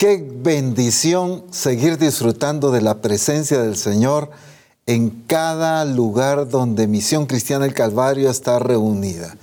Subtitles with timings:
[0.00, 4.30] Qué bendición seguir disfrutando de la presencia del Señor
[4.86, 9.36] en cada lugar donde Misión Cristiana del Calvario está reunida.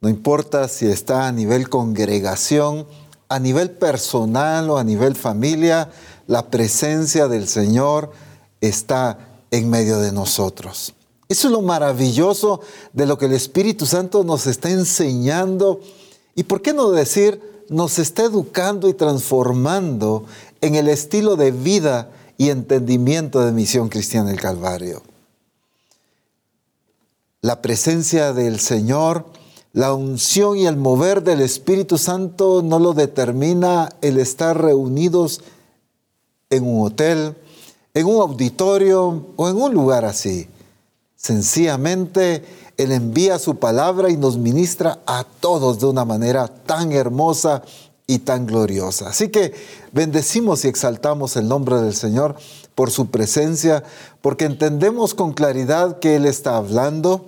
[0.00, 2.86] No importa si está a nivel congregación,
[3.28, 5.90] a nivel personal o a nivel familia,
[6.28, 8.12] la presencia del Señor
[8.60, 9.18] está
[9.50, 10.94] en medio de nosotros.
[11.28, 12.60] Eso es lo maravilloso
[12.92, 15.80] de lo que el Espíritu Santo nos está enseñando
[16.36, 20.24] y, ¿por qué no decir, nos está educando y transformando
[20.60, 25.02] en el estilo de vida y entendimiento de Misión Cristiana del Calvario?
[27.40, 29.26] La presencia del Señor,
[29.72, 35.40] la unción y el mover del Espíritu Santo no lo determina el estar reunidos
[36.50, 37.34] en un hotel,
[37.94, 40.46] en un auditorio o en un lugar así.
[41.16, 42.44] Sencillamente,
[42.76, 47.62] Él envía su palabra y nos ministra a todos de una manera tan hermosa
[48.06, 49.08] y tan gloriosa.
[49.08, 49.52] Así que
[49.92, 52.36] bendecimos y exaltamos el nombre del Señor
[52.74, 53.84] por su presencia,
[54.20, 57.26] porque entendemos con claridad que Él está hablando,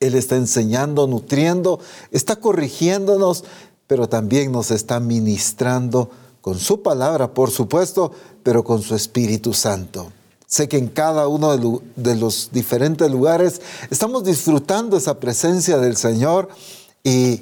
[0.00, 3.44] Él está enseñando, nutriendo, está corrigiéndonos,
[3.86, 6.10] pero también nos está ministrando
[6.40, 10.12] con su palabra, por supuesto, pero con su Espíritu Santo.
[10.52, 16.50] Sé que en cada uno de los diferentes lugares estamos disfrutando esa presencia del Señor
[17.02, 17.40] y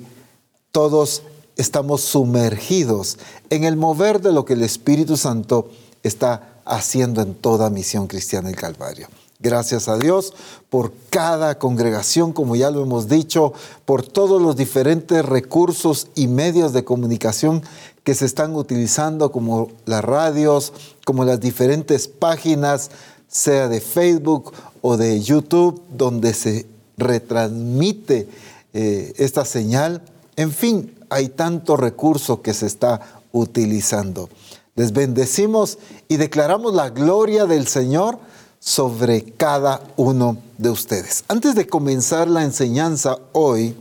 [0.70, 1.24] todos
[1.56, 3.18] estamos sumergidos
[3.50, 5.70] en el mover de lo que el Espíritu Santo
[6.04, 9.08] está haciendo en toda misión cristiana del Calvario.
[9.40, 10.34] Gracias a Dios
[10.68, 13.54] por cada congregación, como ya lo hemos dicho,
[13.86, 17.62] por todos los diferentes recursos y medios de comunicación
[18.04, 20.72] que se están utilizando, como las radios,
[21.04, 22.90] como las diferentes páginas,
[23.28, 28.28] sea de Facebook o de YouTube, donde se retransmite
[28.72, 30.02] eh, esta señal.
[30.36, 34.28] En fin, hay tanto recurso que se está utilizando.
[34.74, 35.78] Les bendecimos
[36.08, 38.18] y declaramos la gloria del Señor
[38.60, 41.24] sobre cada uno de ustedes.
[41.28, 43.74] Antes de comenzar la enseñanza hoy,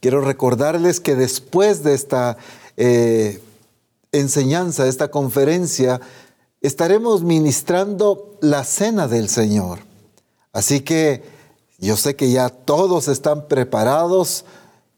[0.00, 2.36] quiero recordarles que después de esta
[2.76, 3.40] eh,
[4.12, 6.00] enseñanza, esta conferencia,
[6.60, 9.80] estaremos ministrando la cena del Señor.
[10.52, 11.22] Así que
[11.78, 14.44] yo sé que ya todos están preparados,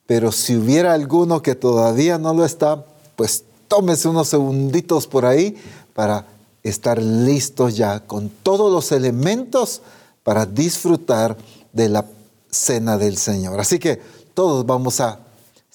[0.06, 2.84] pero si hubiera alguno que todavía no lo está,
[3.16, 5.56] pues tómese unos segunditos por ahí
[5.94, 6.26] para
[6.62, 9.82] estar listos ya con todos los elementos
[10.22, 11.36] para disfrutar
[11.72, 12.04] de la
[12.50, 13.60] cena del Señor.
[13.60, 14.00] Así que
[14.34, 15.20] todos vamos a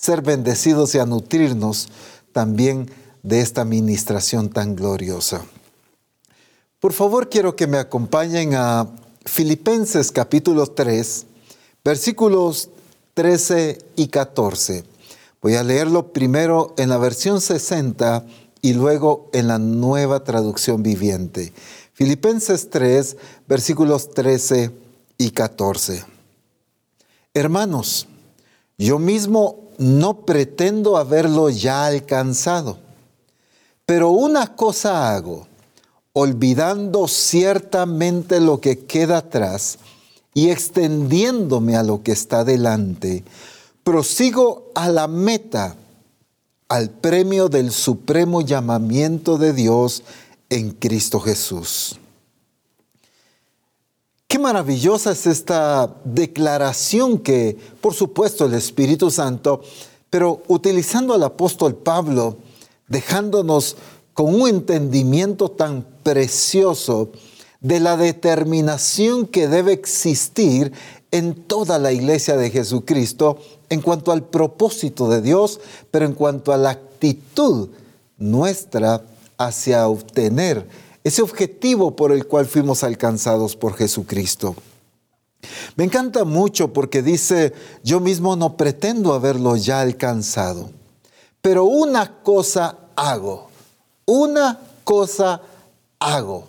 [0.03, 1.87] ser bendecidos y a nutrirnos
[2.33, 2.91] también
[3.21, 5.45] de esta administración tan gloriosa.
[6.81, 8.89] Por favor, quiero que me acompañen a
[9.23, 11.25] Filipenses capítulo 3,
[11.85, 12.69] versículos
[13.13, 14.83] 13 y 14.
[15.41, 18.25] Voy a leerlo primero en la versión 60
[18.61, 21.53] y luego en la nueva traducción viviente.
[21.93, 23.15] Filipenses 3,
[23.47, 24.69] versículos 13
[25.17, 26.03] y 14.
[27.33, 28.09] Hermanos,
[28.77, 32.79] yo mismo no pretendo haberlo ya alcanzado,
[33.85, 35.47] pero una cosa hago,
[36.13, 39.79] olvidando ciertamente lo que queda atrás
[40.33, 43.23] y extendiéndome a lo que está delante,
[43.83, 45.75] prosigo a la meta
[46.69, 50.03] al premio del supremo llamamiento de Dios
[50.49, 51.99] en Cristo Jesús.
[54.33, 59.61] Qué maravillosa es esta declaración que, por supuesto, el Espíritu Santo,
[60.09, 62.37] pero utilizando al apóstol Pablo,
[62.87, 63.77] dejándonos
[64.15, 67.11] con un entendimiento tan precioso
[67.59, 70.73] de la determinación que debe existir
[71.11, 73.37] en toda la iglesia de Jesucristo
[73.69, 75.59] en cuanto al propósito de Dios,
[75.91, 77.69] pero en cuanto a la actitud
[78.17, 79.03] nuestra
[79.37, 80.67] hacia obtener
[81.03, 84.55] ese objetivo por el cual fuimos alcanzados por Jesucristo.
[85.75, 87.53] Me encanta mucho porque dice,
[87.83, 90.69] yo mismo no pretendo haberlo ya alcanzado,
[91.41, 93.49] pero una cosa hago,
[94.05, 95.41] una cosa
[95.99, 96.45] hago,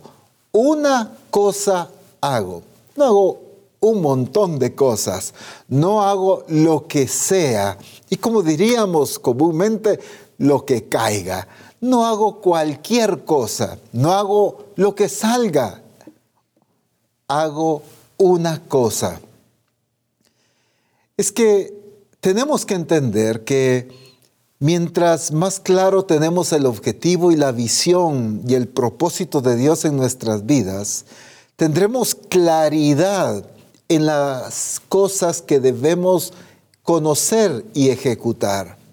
[0.53, 1.91] una cosa
[2.21, 2.63] hago.
[2.97, 3.45] No hago
[3.81, 5.35] un montón de cosas.
[5.69, 7.77] No hago lo que sea.
[8.09, 10.01] Y como diríamos comúnmente,
[10.39, 11.47] lo que caiga.
[11.85, 13.79] No hago cualquier cosa.
[13.93, 15.83] No hago lo que salga.
[17.29, 17.83] Hago
[18.17, 19.21] una cosa.
[21.19, 21.75] Es que
[22.21, 23.91] tenemos que entender que
[24.61, 29.99] mientras más claro tenemos el objetivo y la visión y el propósito de Dios en
[29.99, 31.05] nuestras vidas,
[31.57, 33.45] tendremos claridad
[33.91, 36.33] en las cosas que debemos
[36.83, 38.84] conocer y ejecutar.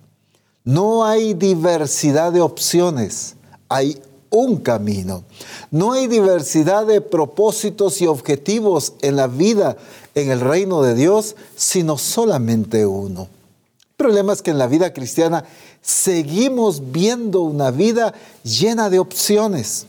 [0.71, 3.35] No hay diversidad de opciones,
[3.67, 5.25] hay un camino.
[5.69, 9.75] No hay diversidad de propósitos y objetivos en la vida
[10.15, 13.23] en el reino de Dios, sino solamente uno.
[13.23, 15.43] El problema es que en la vida cristiana
[15.81, 19.87] seguimos viendo una vida llena de opciones.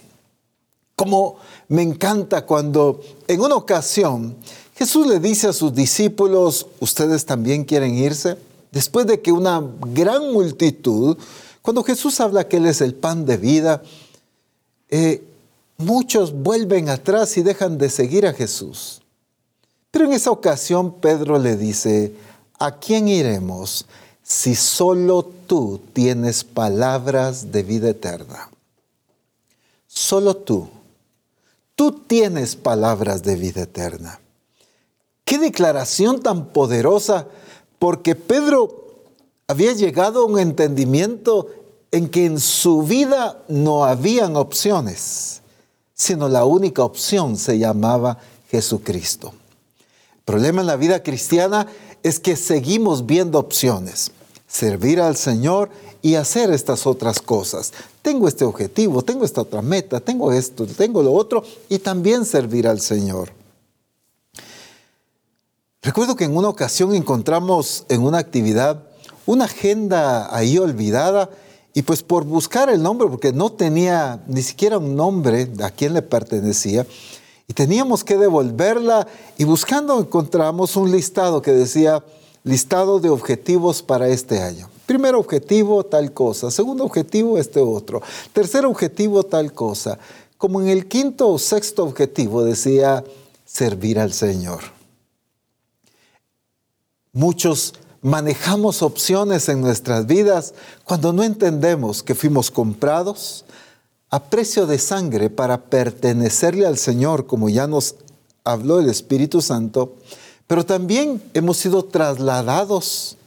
[0.96, 1.36] Como
[1.68, 4.34] me encanta cuando en una ocasión
[4.74, 8.36] Jesús le dice a sus discípulos, ¿ustedes también quieren irse?
[8.72, 11.16] Después de que una gran multitud,
[11.60, 13.82] cuando Jesús habla que Él es el pan de vida,
[14.88, 15.22] eh,
[15.76, 19.02] muchos vuelven atrás y dejan de seguir a Jesús.
[19.90, 22.14] Pero en esa ocasión Pedro le dice,
[22.58, 23.84] ¿a quién iremos
[24.22, 28.50] si solo tú tienes palabras de vida eterna?
[29.86, 30.70] Solo tú.
[31.74, 34.20] Tú tienes palabras de vida eterna.
[35.24, 37.26] Qué declaración tan poderosa,
[37.82, 39.08] porque Pedro
[39.48, 41.48] había llegado a un entendimiento
[41.90, 45.42] en que en su vida no habían opciones,
[45.92, 48.18] sino la única opción se llamaba
[48.52, 49.32] Jesucristo.
[50.14, 51.66] El problema en la vida cristiana
[52.04, 54.12] es que seguimos viendo opciones,
[54.46, 55.68] servir al Señor
[56.02, 57.72] y hacer estas otras cosas.
[58.00, 62.68] Tengo este objetivo, tengo esta otra meta, tengo esto, tengo lo otro y también servir
[62.68, 63.41] al Señor.
[65.82, 68.84] Recuerdo que en una ocasión encontramos en una actividad
[69.26, 71.28] una agenda ahí olvidada
[71.74, 75.94] y pues por buscar el nombre, porque no tenía ni siquiera un nombre a quién
[75.94, 76.86] le pertenecía,
[77.48, 79.06] y teníamos que devolverla
[79.38, 82.04] y buscando encontramos un listado que decía
[82.44, 84.68] listado de objetivos para este año.
[84.86, 86.50] Primer objetivo, tal cosa.
[86.50, 88.02] Segundo objetivo, este otro.
[88.32, 89.98] Tercer objetivo, tal cosa.
[90.36, 93.02] Como en el quinto o sexto objetivo decía
[93.44, 94.81] servir al Señor.
[97.14, 103.44] Muchos manejamos opciones en nuestras vidas cuando no entendemos que fuimos comprados
[104.08, 107.96] a precio de sangre para pertenecerle al Señor, como ya nos
[108.44, 109.96] habló el Espíritu Santo,
[110.46, 113.18] pero también hemos sido trasladados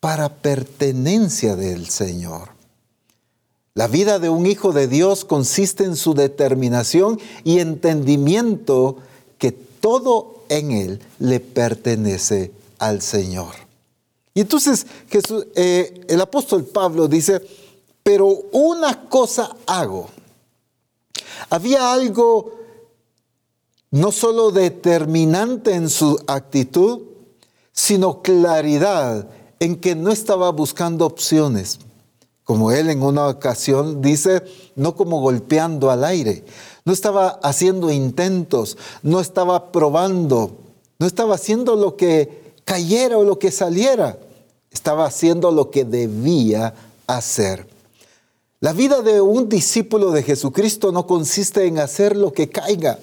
[0.00, 2.48] para pertenencia del Señor.
[3.74, 8.98] La vida de un hijo de Dios consiste en su determinación y entendimiento
[9.38, 13.54] que todo en él le pertenece al Señor.
[14.34, 17.40] Y entonces Jesús, eh, el apóstol Pablo dice,
[18.02, 20.08] pero una cosa hago.
[21.50, 22.52] Había algo
[23.90, 27.02] no solo determinante en su actitud,
[27.72, 29.28] sino claridad
[29.60, 31.78] en que no estaba buscando opciones.
[32.42, 34.42] Como él en una ocasión dice,
[34.74, 36.44] no como golpeando al aire,
[36.84, 40.58] no estaba haciendo intentos, no estaba probando,
[40.98, 44.18] no estaba haciendo lo que cayera o lo que saliera.
[44.70, 46.74] Estaba haciendo lo que debía
[47.06, 47.66] hacer.
[48.60, 52.98] La vida de un discípulo de Jesucristo no consiste en hacer lo que caiga,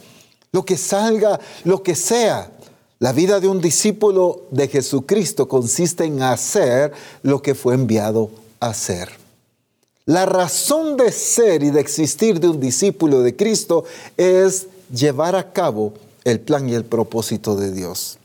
[0.51, 2.51] lo que salga, lo que sea.
[2.99, 6.91] La vida de un discípulo de Jesucristo consiste en hacer
[7.23, 8.29] lo que fue enviado
[8.59, 9.09] a hacer.
[10.05, 13.85] La razón de ser y de existir de un discípulo de Cristo
[14.17, 15.93] es llevar a cabo
[16.23, 18.17] el plan y el propósito de Dios.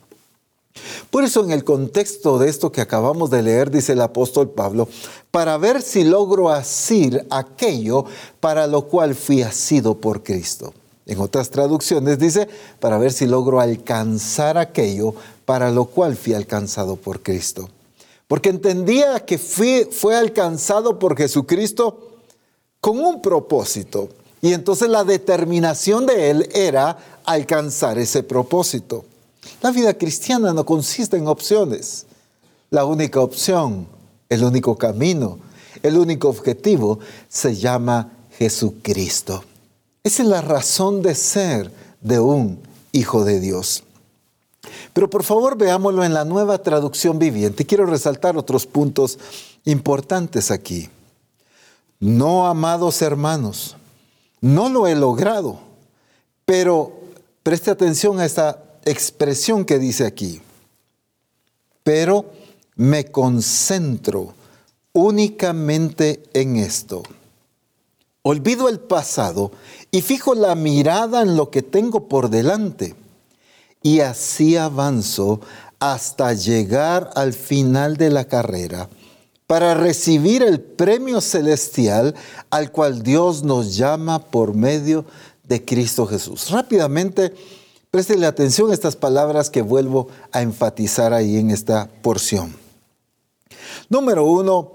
[1.10, 4.88] Por eso en el contexto de esto que acabamos de leer, dice el apóstol Pablo,
[5.30, 8.04] para ver si logro asir aquello
[8.40, 10.72] para lo cual fui asido por Cristo.
[11.06, 12.48] En otras traducciones dice,
[12.80, 15.14] para ver si logro alcanzar aquello
[15.44, 17.68] para lo cual fui alcanzado por Cristo.
[18.26, 22.16] Porque entendía que fue alcanzado por Jesucristo
[22.80, 24.08] con un propósito.
[24.42, 29.04] Y entonces la determinación de él era alcanzar ese propósito.
[29.62, 32.06] La vida cristiana no consiste en opciones.
[32.70, 33.86] La única opción,
[34.28, 35.38] el único camino,
[35.82, 36.98] el único objetivo
[37.28, 39.44] se llama Jesucristo.
[40.02, 42.60] Esa es la razón de ser de un
[42.92, 43.82] hijo de Dios.
[44.92, 47.66] Pero por favor veámoslo en la nueva traducción viviente.
[47.66, 49.18] Quiero resaltar otros puntos
[49.64, 50.88] importantes aquí.
[51.98, 53.76] No, amados hermanos,
[54.40, 55.58] no lo he logrado,
[56.44, 56.92] pero
[57.42, 60.40] preste atención a esta expresión que dice aquí,
[61.82, 62.32] pero
[62.76, 64.32] me concentro
[64.92, 67.02] únicamente en esto.
[68.22, 69.52] Olvido el pasado
[69.90, 72.94] y fijo la mirada en lo que tengo por delante.
[73.82, 75.40] Y así avanzo
[75.78, 78.88] hasta llegar al final de la carrera
[79.46, 82.14] para recibir el premio celestial
[82.50, 85.04] al cual Dios nos llama por medio
[85.44, 86.50] de Cristo Jesús.
[86.50, 87.32] Rápidamente
[87.90, 92.54] Préstele atención a estas palabras que vuelvo a enfatizar ahí en esta porción.
[93.88, 94.72] Número uno,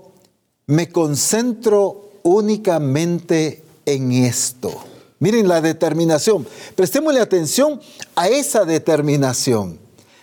[0.67, 4.71] me concentro únicamente en esto.
[5.19, 6.47] Miren la determinación.
[6.75, 7.79] Prestémosle atención
[8.15, 9.77] a esa determinación,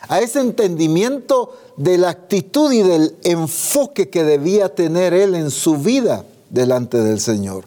[0.08, 5.76] a ese entendimiento de la actitud y del enfoque que debía tener él en su
[5.76, 7.64] vida delante del Señor.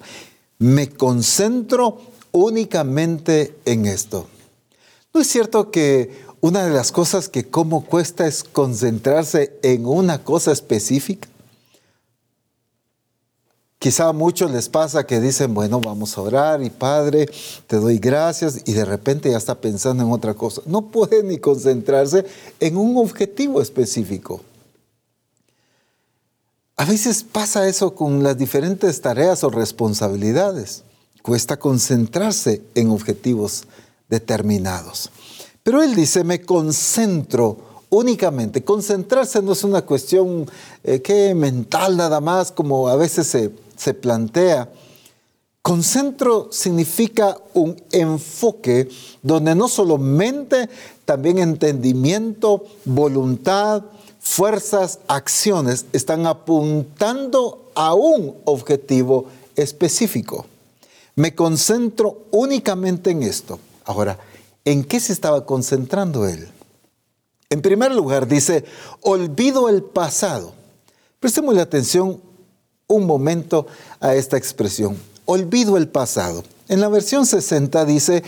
[0.60, 2.02] Me concentro
[2.32, 4.28] únicamente en esto.
[5.14, 10.24] ¿No es cierto que una de las cosas que como cuesta es concentrarse en una
[10.24, 11.28] cosa específica?
[13.78, 17.28] Quizá a muchos les pasa que dicen, bueno, vamos a orar y Padre,
[17.66, 20.62] te doy gracias y de repente ya está pensando en otra cosa.
[20.68, 22.24] No puede ni concentrarse
[22.60, 24.42] en un objetivo específico.
[26.78, 30.84] A veces pasa eso con las diferentes tareas o responsabilidades.
[31.24, 33.64] Cuesta concentrarse en objetivos
[34.12, 35.10] determinados.
[35.64, 37.58] Pero él dice, me concentro
[37.90, 38.64] únicamente.
[38.64, 40.48] Concentrarse no es una cuestión
[40.84, 43.52] eh, mental nada más, como a veces se
[43.82, 44.70] se plantea.
[45.64, 48.88] Concentro significa un enfoque
[49.24, 50.70] donde no solo mente,
[51.06, 53.84] también entendimiento, voluntad,
[54.20, 59.26] fuerzas, acciones están apuntando a un objetivo
[59.56, 60.46] específico.
[61.16, 63.60] Me concentro únicamente en esto.
[63.92, 64.18] Ahora,
[64.64, 66.48] ¿en qué se estaba concentrando él?
[67.50, 68.64] En primer lugar, dice,
[69.02, 70.54] olvido el pasado.
[71.20, 72.22] Prestémosle atención
[72.88, 73.68] un momento
[74.00, 74.98] a esta expresión.
[75.26, 76.44] Olvido el pasado.
[76.70, 78.24] En la versión 60 dice,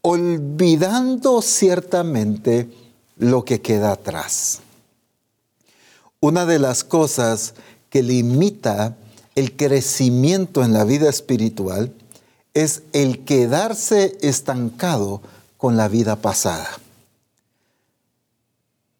[0.00, 2.70] olvidando ciertamente
[3.18, 4.60] lo que queda atrás.
[6.20, 7.52] Una de las cosas
[7.90, 8.96] que limita
[9.34, 11.92] el crecimiento en la vida espiritual
[12.56, 15.20] es el quedarse estancado
[15.56, 16.68] con la vida pasada.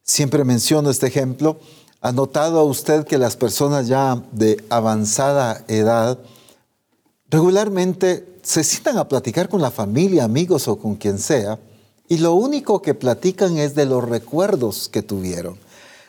[0.05, 1.59] Siempre menciono este ejemplo
[2.07, 6.19] ¿Ha notado usted que las personas ya de avanzada edad
[7.29, 11.59] regularmente se sientan a platicar con la familia, amigos o con quien sea,
[12.07, 15.59] y lo único que platican es de los recuerdos que tuvieron,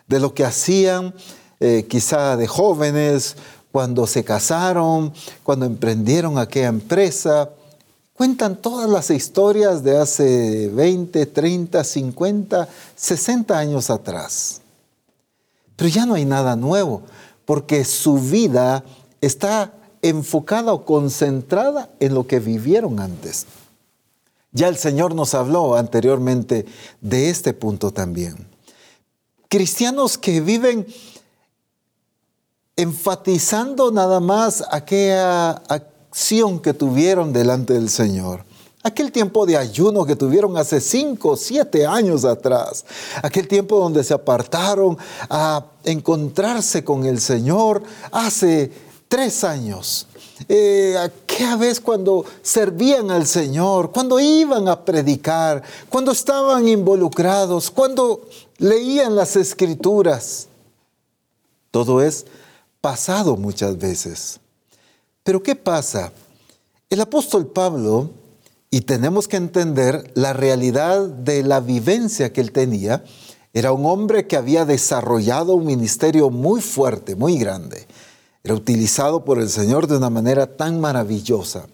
[0.07, 1.15] de lo que hacían
[1.59, 3.35] eh, quizá de jóvenes,
[3.71, 7.49] cuando se casaron, cuando emprendieron aquella empresa.
[8.13, 14.61] Cuentan todas las historias de hace 20, 30, 50, 60 años atrás.
[15.75, 17.03] Pero ya no hay nada nuevo,
[17.45, 18.83] porque su vida
[19.21, 23.45] está enfocada o concentrada en lo que vivieron antes.
[24.51, 26.65] Ya el Señor nos habló anteriormente
[27.01, 28.47] de este punto también.
[29.49, 30.87] Cristianos que viven
[32.77, 38.47] enfatizando nada más aquella acción que tuvieron delante del Señor
[38.87, 42.85] aquel tiempo de ayuno que tuvieron hace cinco siete años atrás,
[43.21, 44.97] aquel tiempo donde se apartaron
[45.29, 48.71] a encontrarse con el Señor hace
[49.07, 50.07] tres años.
[50.47, 58.21] Eh, aquella vez cuando servían al Señor, cuando iban a predicar, cuando estaban involucrados, cuando
[58.59, 60.47] leían las escrituras.
[61.71, 62.25] Todo es
[62.81, 64.39] pasado muchas veces.
[65.23, 66.11] Pero ¿qué pasa?
[66.89, 68.11] El apóstol Pablo
[68.69, 73.03] y tenemos que entender la realidad de la vivencia que él tenía.
[73.53, 77.87] Era un hombre que había desarrollado un ministerio muy fuerte, muy grande.
[78.43, 81.67] Era utilizado por el Señor de una manera tan maravillosa.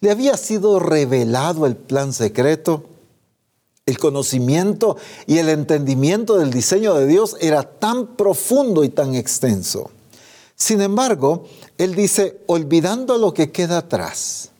[0.00, 2.84] Le había sido revelado el plan secreto.
[3.86, 9.90] El conocimiento y el entendimiento del diseño de Dios era tan profundo y tan extenso.
[10.56, 11.44] Sin embargo,
[11.76, 14.50] él dice, olvidando lo que queda atrás.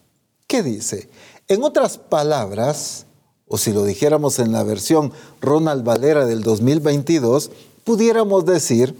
[0.46, 1.08] ¿Qué dice?
[1.48, 3.06] En otras palabras,
[3.48, 7.50] o si lo dijéramos en la versión Ronald Valera del 2022,
[7.84, 8.94] pudiéramos decir,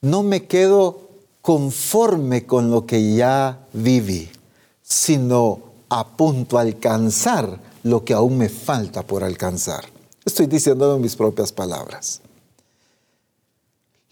[0.00, 1.00] no me quedo
[1.42, 4.30] conforme con lo que ya viví,
[4.82, 9.84] sino apunto a alcanzar lo que aún me falta por alcanzar.
[10.24, 12.22] Estoy diciendo en mis propias palabras.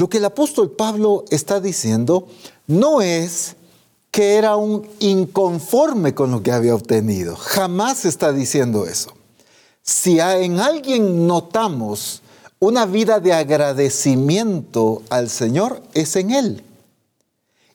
[0.02, 2.26] Lo que el apóstol Pablo está diciendo
[2.66, 3.54] no es
[4.10, 7.36] que era un inconforme con lo que había obtenido.
[7.36, 9.12] Jamás está diciendo eso.
[9.80, 12.20] Si en alguien notamos
[12.58, 16.64] una vida de agradecimiento al Señor, es en Él.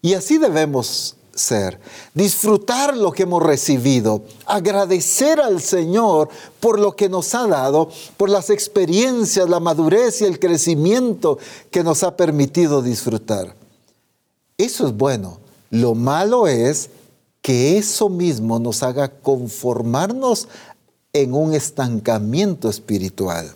[0.02, 1.80] Y así debemos ser,
[2.14, 6.30] disfrutar lo que hemos recibido, agradecer al Señor
[6.60, 11.38] por lo que nos ha dado, por las experiencias, la madurez y el crecimiento
[11.72, 13.56] que nos ha permitido disfrutar.
[14.58, 15.40] Eso es bueno,
[15.70, 16.90] lo malo es
[17.42, 20.48] que eso mismo nos haga conformarnos
[21.14, 23.54] en un estancamiento espiritual.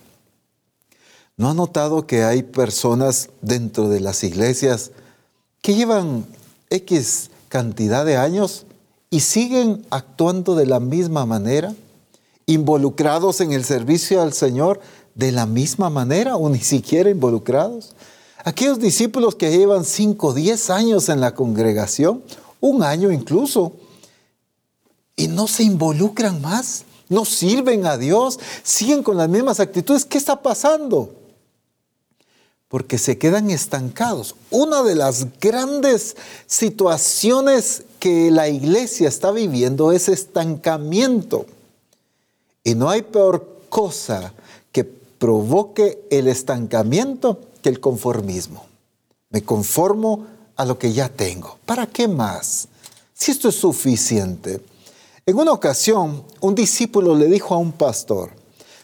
[1.38, 4.92] ¿No ha notado que hay personas dentro de las iglesias
[5.62, 6.26] que llevan
[6.70, 8.66] X cantidad de años
[9.10, 11.76] y siguen actuando de la misma manera,
[12.46, 14.80] involucrados en el servicio al Señor
[15.16, 17.94] de la misma manera o ni siquiera involucrados.
[18.46, 22.24] Aquellos discípulos que llevan 5, 10 años en la congregación,
[22.62, 23.74] un año incluso,
[25.18, 30.06] y no se involucran más, no sirven a Dios, siguen con las mismas actitudes.
[30.06, 31.21] ¿Qué está pasando?
[32.72, 34.36] Porque se quedan estancados.
[34.50, 36.16] Una de las grandes
[36.48, 41.46] situaciones que la iglesia está viviendo es estancamiento.
[42.64, 44.34] Y no hay peor cosa
[44.72, 48.66] que provoque el estancamiento que el conformismo.
[49.30, 50.26] Me conformo
[50.56, 51.58] a lo que ya tengo.
[51.66, 52.68] ¿Para qué más?
[53.14, 54.62] Si esto es suficiente.
[55.26, 58.32] En una ocasión, un discípulo le dijo a un pastor,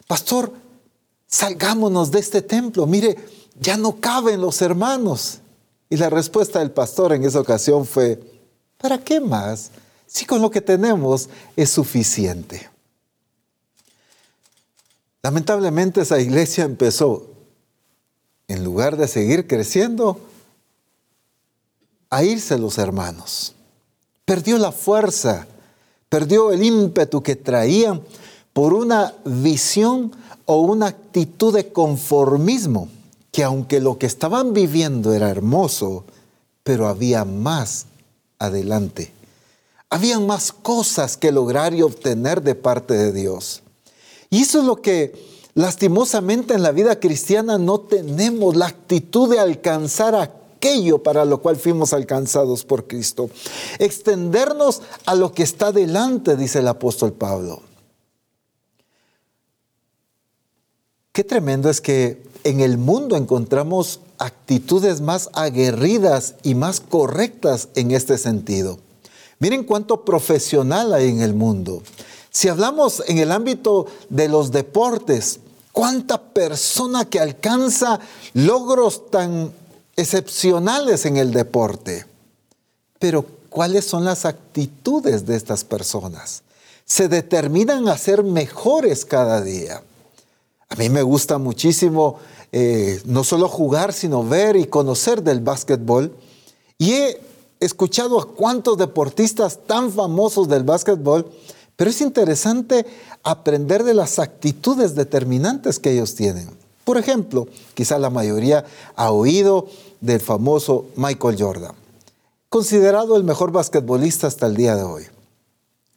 [0.08, 0.52] pastor,
[1.26, 3.18] salgámonos de este templo, mire,
[3.60, 5.40] ya no caben los hermanos.
[5.90, 8.20] Y la respuesta del pastor en esa ocasión fue,
[8.78, 9.72] ¿para qué más?
[10.06, 12.70] Si con lo que tenemos es suficiente.
[15.22, 17.28] Lamentablemente esa iglesia empezó,
[18.48, 20.20] en lugar de seguir creciendo,
[22.10, 23.54] a irse los hermanos.
[24.26, 25.48] Perdió la fuerza
[26.10, 28.02] perdió el ímpetu que traían
[28.54, 30.12] por una visión
[30.46, 32.90] o una actitud de conformismo,
[33.38, 36.06] que aunque lo que estaban viviendo era hermoso,
[36.64, 37.86] pero había más
[38.40, 39.12] adelante.
[39.92, 43.62] Habían más cosas que lograr y obtener de parte de Dios.
[44.32, 45.14] Y eso es lo que
[45.54, 51.58] lastimosamente en la vida cristiana no tenemos la actitud de alcanzar aquello para lo cual
[51.58, 53.30] fuimos alcanzados por Cristo.
[53.78, 57.62] Extendernos a lo que está delante, dice el apóstol Pablo.
[61.12, 67.92] Qué tremendo es que en el mundo encontramos actitudes más aguerridas y más correctas en
[67.92, 68.80] este sentido.
[69.40, 71.84] Miren cuánto profesional hay en el mundo.
[72.30, 75.40] Si hablamos en el ámbito de los deportes,
[75.72, 78.00] cuánta persona que alcanza
[78.34, 79.52] logros tan
[79.96, 82.06] excepcionales en el deporte.
[83.00, 86.44] Pero ¿cuáles son las actitudes de estas personas?
[86.86, 89.84] Se determinan a ser mejores cada día.
[90.70, 92.18] A mí me gusta muchísimo
[92.52, 96.16] eh, no solo jugar, sino ver y conocer del básquetbol.
[96.78, 97.22] Y he
[97.60, 101.30] escuchado a cuántos deportistas tan famosos del básquetbol,
[101.76, 102.86] pero es interesante
[103.24, 106.50] aprender de las actitudes determinantes que ellos tienen.
[106.84, 109.68] Por ejemplo, quizá la mayoría ha oído
[110.00, 111.76] del famoso Michael Jordan,
[112.50, 115.04] considerado el mejor basquetbolista hasta el día de hoy.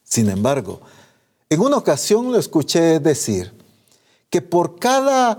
[0.02, 0.80] Sin embargo,
[1.48, 3.59] en una ocasión lo escuché decir
[4.30, 5.38] que por cada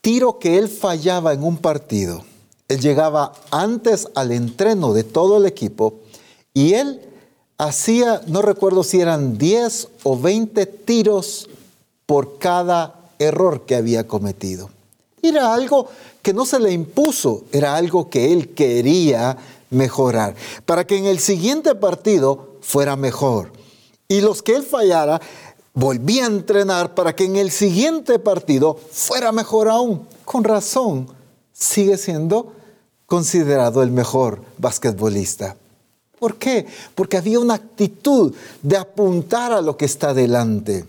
[0.00, 2.24] tiro que él fallaba en un partido,
[2.68, 6.00] él llegaba antes al entreno de todo el equipo
[6.54, 7.00] y él
[7.58, 11.48] hacía, no recuerdo si eran 10 o 20 tiros
[12.06, 14.70] por cada error que había cometido.
[15.22, 15.88] Era algo
[16.22, 19.36] que no se le impuso, era algo que él quería
[19.70, 20.34] mejorar,
[20.66, 23.52] para que en el siguiente partido fuera mejor.
[24.08, 25.20] Y los que él fallara,
[25.74, 30.06] volvía a entrenar para que en el siguiente partido fuera mejor aún.
[30.24, 31.08] Con razón,
[31.52, 32.52] sigue siendo
[33.06, 35.56] considerado el mejor basquetbolista.
[36.18, 36.66] ¿Por qué?
[36.94, 38.32] Porque había una actitud
[38.62, 40.84] de apuntar a lo que está delante.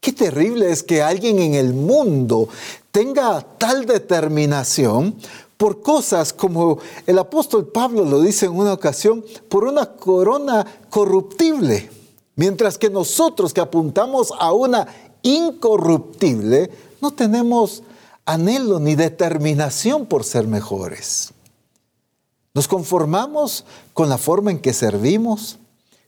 [0.00, 2.48] Qué terrible es que alguien en el mundo
[2.92, 5.16] tenga tal determinación
[5.56, 11.90] por cosas como el apóstol Pablo lo dice en una ocasión, por una corona corruptible,
[12.38, 14.86] mientras que nosotros que apuntamos a una
[15.22, 16.70] incorruptible,
[17.00, 17.82] no tenemos
[18.24, 21.32] anhelo ni determinación por ser mejores.
[22.54, 25.58] Nos conformamos con la forma en que servimos,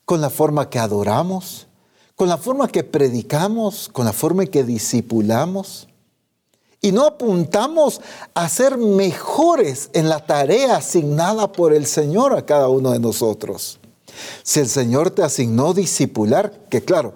[0.04, 1.66] con la forma que adoramos,
[2.14, 5.88] con la forma que predicamos, con la forma en que discipulamos.
[6.80, 8.00] Y no apuntamos
[8.34, 13.79] a ser mejores en la tarea asignada por el Señor a cada uno de nosotros.
[14.42, 17.14] Si el Señor te asignó discipular, que claro,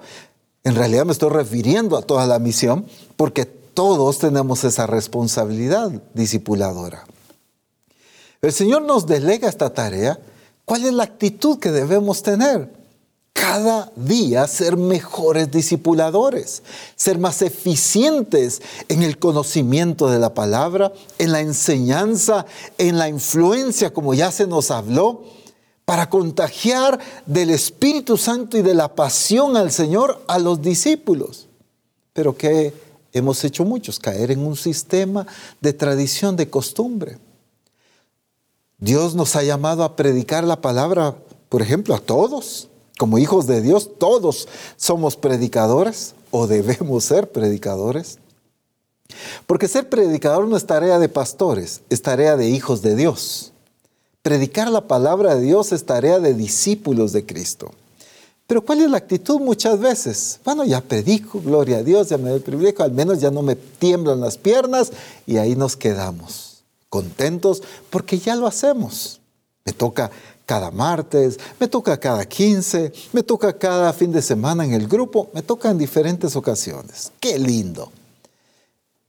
[0.63, 2.87] en realidad me estoy refiriendo a toda la misión,
[3.17, 7.05] porque todos tenemos esa responsabilidad discipuladora.
[8.41, 10.19] El Señor nos delega esta tarea.
[10.65, 12.71] ¿Cuál es la actitud que debemos tener?
[13.35, 16.63] cada día ser mejores discipuladores,
[16.95, 22.47] ser más eficientes en el conocimiento de la palabra, en la enseñanza,
[22.79, 25.25] en la influencia, como ya se nos habló,
[25.85, 31.49] para contagiar del Espíritu Santo y de la pasión al Señor a los discípulos.
[32.13, 32.73] Pero que
[33.13, 35.27] hemos hecho muchos, caer en un sistema
[35.61, 37.19] de tradición, de costumbre
[38.85, 41.17] Dios nos ha llamado a predicar la palabra,
[41.49, 42.69] por ejemplo, a todos.
[42.99, 48.19] Como hijos de Dios, todos somos predicadores o debemos ser predicadores.
[49.47, 53.54] Porque ser predicador no es tarea de pastores, es tarea de hijos de Dios.
[54.25, 57.73] Predicar la palabra de Dios es tarea de discípulos de Cristo.
[58.47, 60.41] Pero ¿cuál es la actitud muchas veces?
[60.43, 63.55] Bueno, ya predico, gloria a Dios, ya me doy privilegio, al menos ya no me
[63.55, 64.93] tiemblan las piernas
[65.27, 69.21] y ahí nos quedamos, contentos porque ya lo hacemos.
[69.67, 70.11] Me toca
[70.47, 75.29] cada martes, me toca cada 15, me toca cada fin de semana en el grupo,
[75.35, 77.13] me toca en diferentes ocasiones.
[77.21, 77.93] ¡Qué lindo!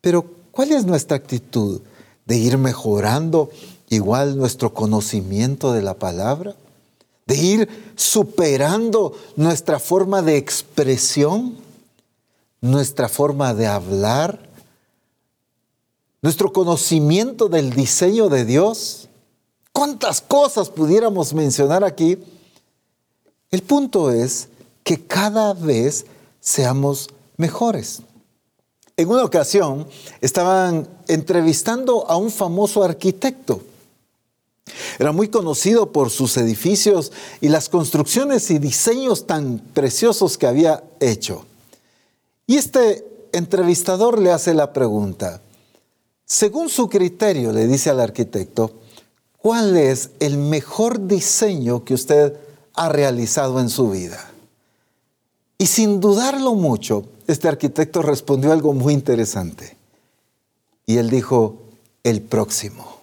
[0.01, 1.79] Pero ¿cuál es nuestra actitud
[2.25, 3.49] de ir mejorando
[3.95, 6.55] igual nuestro conocimiento de la palabra?
[7.25, 11.57] ¿De ir superando nuestra forma de expresión?
[12.61, 14.47] ¿Nuestra forma de hablar?
[16.21, 19.09] ¿Nuestro conocimiento del diseño de Dios?
[19.71, 22.17] ¿Cuántas cosas pudiéramos mencionar aquí?
[23.51, 24.49] El punto es
[24.83, 26.05] que cada vez
[26.39, 28.01] seamos mejores.
[28.97, 29.87] En una ocasión
[30.21, 33.61] estaban entrevistando a un famoso arquitecto.
[34.97, 40.83] Era muy conocido por sus edificios y las construcciones y diseños tan preciosos que había
[40.99, 41.45] hecho.
[42.47, 45.41] Y este entrevistador le hace la pregunta,
[46.25, 48.71] según su criterio, le dice al arquitecto,
[49.37, 52.33] ¿cuál es el mejor diseño que usted
[52.73, 54.31] ha realizado en su vida?
[55.57, 59.77] Y sin dudarlo mucho, este arquitecto respondió algo muy interesante.
[60.85, 61.57] Y él dijo,
[62.03, 62.94] el próximo.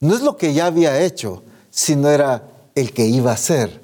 [0.00, 2.42] No es lo que ya había hecho, sino era
[2.74, 3.80] el que iba a ser.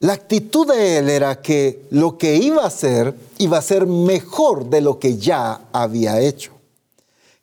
[0.00, 4.70] La actitud de él era que lo que iba a hacer iba a ser mejor
[4.70, 6.52] de lo que ya había hecho.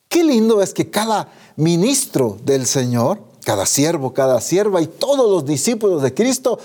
[0.09, 5.45] Qué lindo es que cada ministro del Señor, cada siervo, cada sierva y todos los
[5.45, 6.59] discípulos de Cristo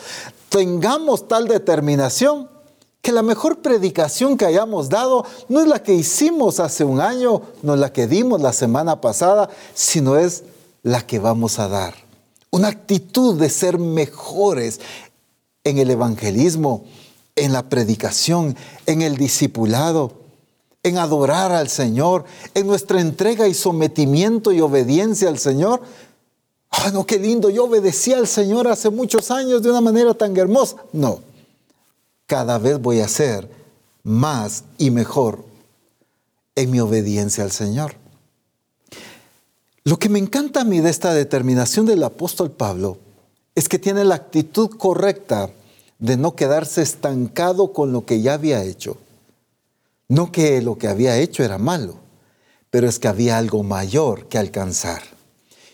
[0.48, 2.48] tengamos tal determinación
[3.02, 7.42] que la mejor predicación que hayamos dado no es la que hicimos hace un año,
[7.62, 10.42] no es la que dimos la semana pasada, sino es
[10.84, 11.94] la que vamos a dar.
[12.50, 14.80] Una actitud de ser mejores
[15.64, 16.84] en el evangelismo,
[17.34, 20.12] en la predicación, en el discipulado,
[20.84, 25.82] en adorar al Señor, en nuestra entrega y sometimiento y obediencia al Señor.
[26.70, 30.36] Ah, no, qué lindo, yo obedecí al Señor hace muchos años de una manera tan
[30.36, 30.76] hermosa.
[30.92, 31.34] No
[32.26, 33.48] cada vez voy a ser
[34.02, 35.44] más y mejor
[36.54, 37.96] en mi obediencia al Señor.
[39.86, 42.96] Lo que me encanta a mí de esta determinación del apóstol Pablo
[43.54, 45.50] es que tiene la actitud correcta
[45.98, 48.96] de no quedarse estancado con lo que ya había hecho.
[50.08, 51.96] No que lo que había hecho era malo,
[52.70, 55.02] pero es que había algo mayor que alcanzar.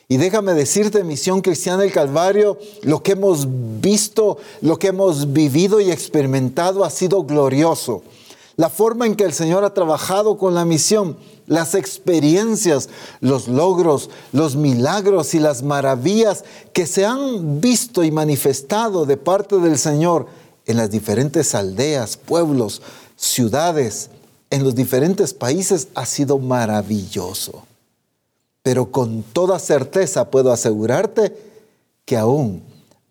[0.08, 3.46] Y déjame decirte, Misión Cristiana del Calvario, lo que hemos
[3.80, 8.02] visto, lo que hemos vivido y experimentado ha sido glorioso.
[8.60, 14.10] La forma en que el Señor ha trabajado con la misión, las experiencias, los logros,
[14.32, 20.26] los milagros y las maravillas que se han visto y manifestado de parte del Señor
[20.66, 22.82] en las diferentes aldeas, pueblos,
[23.16, 24.10] ciudades,
[24.50, 27.62] en los diferentes países ha sido maravilloso
[28.62, 31.36] pero con toda certeza puedo asegurarte
[32.04, 32.62] que aún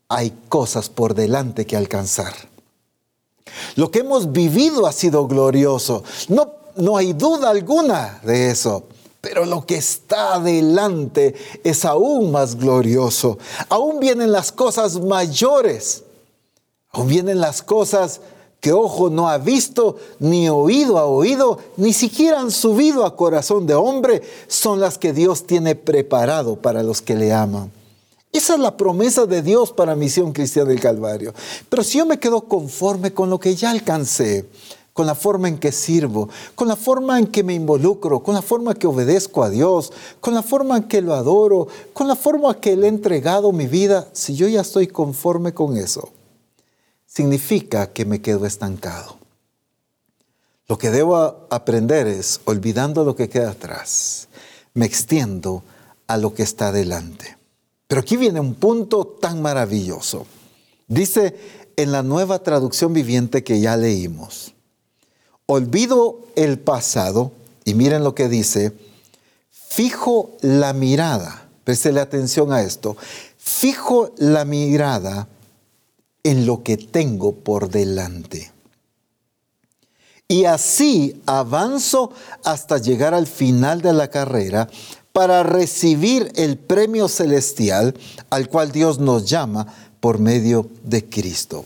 [0.08, 2.34] hay cosas por delante que alcanzar.
[3.76, 8.84] Lo que hemos vivido ha sido glorioso, no, no hay duda alguna de eso.
[9.22, 13.38] Pero lo que está adelante es aún más glorioso.
[13.68, 16.04] Aún vienen las cosas mayores.
[16.92, 18.22] Aún vienen las cosas
[18.62, 23.66] que ojo no ha visto, ni oído ha oído, ni siquiera han subido a corazón
[23.68, 27.72] de hombre, son las que Dios tiene preparado para los que le aman.
[28.32, 31.34] Esa es la promesa de Dios para Misión Cristiana del Calvario.
[31.68, 34.48] Pero si yo me quedo conforme con lo que ya alcancé,
[34.94, 38.42] con la forma en que sirvo, con la forma en que me involucro, con la
[38.42, 42.52] forma que obedezco a Dios, con la forma en que lo adoro, con la forma
[42.52, 46.10] en que le he entregado mi vida, si yo ya estoy conforme con eso,
[47.08, 49.18] significa que me quedo estancado.
[50.68, 54.28] Lo que debo aprender es, olvidando lo que queda atrás,
[54.76, 55.64] me extiendo
[56.06, 57.39] a lo que está delante.
[57.90, 60.28] Pero aquí viene un punto tan maravilloso.
[60.88, 61.36] Dice
[61.76, 64.54] en la nueva traducción viviente que ya leímos,
[65.48, 67.32] olvido el pasado,
[67.66, 68.74] y miren lo que dice,
[69.50, 72.96] fijo la mirada, préstele atención a esto,
[73.38, 75.28] fijo la mirada
[76.22, 78.52] en lo que tengo por delante.
[80.28, 82.12] Y así avanzo
[82.44, 84.70] hasta llegar al final de la carrera
[85.12, 87.96] para recibir el premio celestial
[88.30, 89.68] al cual Dios nos llama
[90.00, 91.66] por medio de Cristo.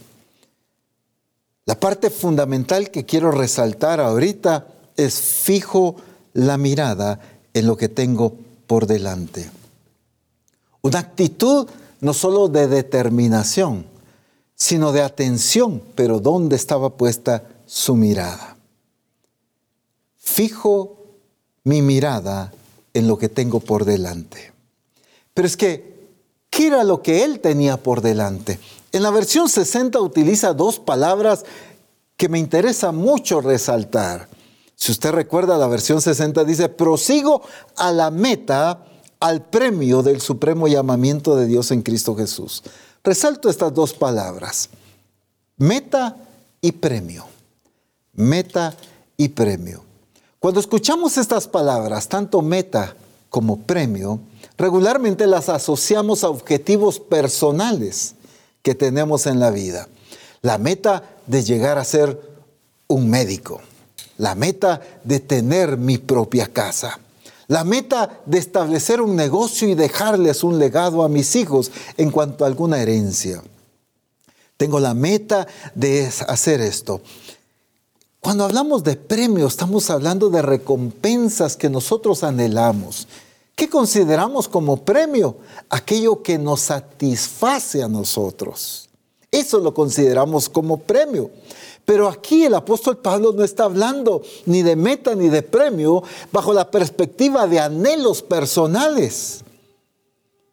[1.66, 5.96] La parte fundamental que quiero resaltar ahorita es fijo
[6.34, 7.20] la mirada
[7.54, 8.34] en lo que tengo
[8.68, 9.50] por delante.
[10.82, 11.68] Una actitud
[12.02, 13.86] no solo de determinación,
[14.56, 18.58] sino de atención, pero ¿dónde estaba puesta su mirada?
[20.18, 20.98] Fijo
[21.64, 22.52] mi mirada
[22.94, 24.54] en lo que tengo por delante.
[25.34, 26.10] Pero es que,
[26.50, 28.60] ¿qué era lo que él tenía por delante?
[28.92, 31.46] En la versión 60 utiliza dos palabras
[32.16, 34.30] que me interesa mucho resaltar.
[34.76, 37.42] Si usted recuerda, la versión 60 dice, prosigo
[37.76, 38.86] a la meta,
[39.20, 42.62] al premio del supremo llamamiento de Dios en Cristo Jesús.
[43.04, 44.70] Resalto estas dos palabras,
[45.58, 46.18] meta
[46.62, 47.26] y premio.
[48.14, 48.76] Meta
[49.18, 49.83] y premio.
[50.44, 52.98] Cuando escuchamos estas palabras, tanto meta
[53.30, 54.20] como premio,
[54.58, 58.16] regularmente las asociamos a objetivos personales
[58.62, 59.88] que tenemos en la vida.
[60.42, 62.20] La meta de llegar a ser
[62.88, 63.62] un médico.
[64.18, 67.00] La meta de tener mi propia casa.
[67.48, 72.44] La meta de establecer un negocio y dejarles un legado a mis hijos en cuanto
[72.44, 73.42] a alguna herencia.
[74.58, 77.02] Tengo la meta de hacer esto.
[78.24, 83.08] Cuando hablamos de premios, estamos hablando de recompensas que nosotros anhelamos
[83.56, 85.38] ¿Qué consideramos como premio?
[85.70, 88.90] Aquello que nos satisface a nosotros.
[89.32, 91.30] Eso lo consideramos como premio.
[91.86, 96.54] Pero aquí el apóstol Pablo no está hablando ni de meta ni de premio bajo
[96.54, 99.44] la perspectiva de anhelos personales,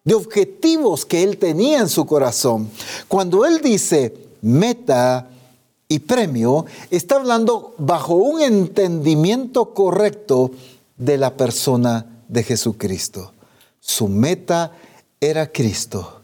[0.05, 2.69] de objetivos que él tenía en su corazón.
[3.07, 5.30] Cuando él dice meta
[5.91, 10.53] y premio, está hablando bajo un entendimiento correcto
[10.97, 13.33] de la persona de Jesucristo.
[13.81, 14.71] Su meta
[15.21, 16.21] era Cristo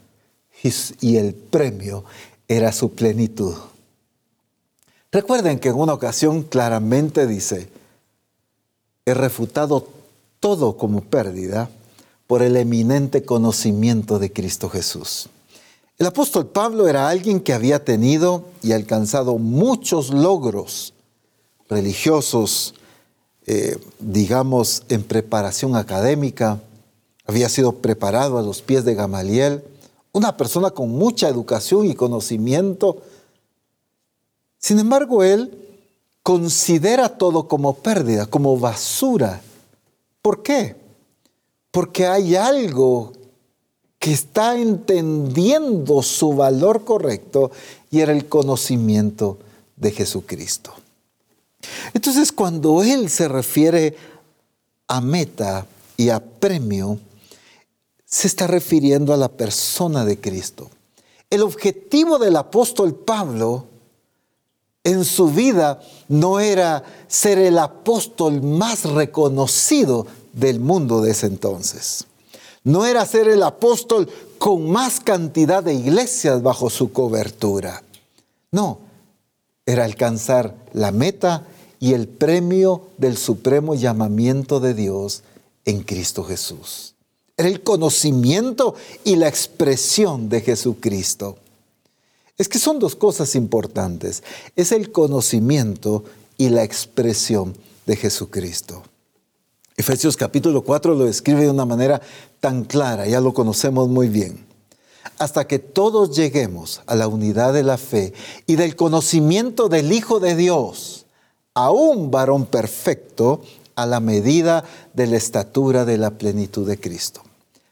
[1.01, 2.05] y el premio
[2.47, 3.55] era su plenitud.
[5.11, 7.69] Recuerden que en una ocasión claramente dice,
[9.05, 9.85] he refutado
[10.39, 11.69] todo como pérdida
[12.25, 15.29] por el eminente conocimiento de Cristo Jesús.
[15.97, 20.93] El apóstol Pablo era alguien que había tenido y alcanzado muchos logros
[21.67, 22.75] religiosos,
[23.47, 26.61] eh, digamos, en preparación académica,
[27.25, 29.63] había sido preparado a los pies de Gamaliel,
[30.13, 33.01] una persona con mucha educación y conocimiento.
[34.59, 35.51] Sin embargo, él
[36.21, 39.41] considera todo como pérdida, como basura.
[40.21, 40.75] ¿Por qué?
[41.71, 43.11] Porque hay algo
[43.99, 47.51] que está entendiendo su valor correcto
[47.89, 49.39] y era el conocimiento
[49.75, 50.73] de Jesucristo.
[51.93, 53.95] Entonces, cuando él se refiere
[54.87, 55.65] a meta
[55.97, 56.99] y a premio,
[58.05, 60.69] se está refiriendo a la persona de Cristo.
[61.29, 63.65] El objetivo del apóstol Pablo
[64.83, 72.05] en su vida no era ser el apóstol más reconocido del mundo de ese entonces.
[72.67, 77.81] No era ser el apóstol con más cantidad de iglesias bajo su cobertura.
[78.51, 78.79] No,
[79.65, 81.47] era alcanzar la meta
[81.79, 85.23] y el premio del supremo llamamiento de Dios
[85.63, 86.95] en Cristo Jesús.
[87.37, 88.75] Era el conocimiento
[89.05, 91.37] y la expresión de Jesucristo.
[92.37, 94.23] Es que son dos cosas importantes.
[94.57, 96.03] Es el conocimiento
[96.37, 98.83] y la expresión de Jesucristo.
[99.79, 102.01] Efesios capítulo 4 lo describe de una manera
[102.39, 104.43] tan clara, ya lo conocemos muy bien.
[105.19, 108.11] Hasta que todos lleguemos a la unidad de la fe
[108.47, 111.05] y del conocimiento del Hijo de Dios
[111.53, 113.43] a un varón perfecto
[113.75, 114.63] a la medida
[114.95, 117.21] de la estatura de la plenitud de Cristo.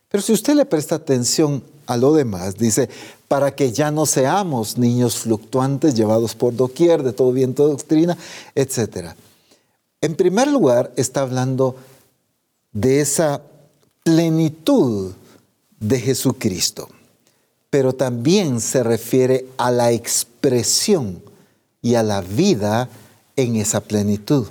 [0.08, 2.88] Pero si usted le presta atención a lo demás, dice,
[3.28, 8.16] para que ya no seamos niños fluctuantes llevados por doquier de todo viento de doctrina,
[8.54, 9.10] etc.
[10.02, 11.95] En primer lugar, está hablando de
[12.84, 13.42] esa
[14.04, 15.14] plenitud
[15.80, 16.90] de Jesucristo,
[17.70, 21.22] pero también se refiere a la expresión
[21.82, 22.90] y a la vida
[23.36, 24.48] en esa plenitud.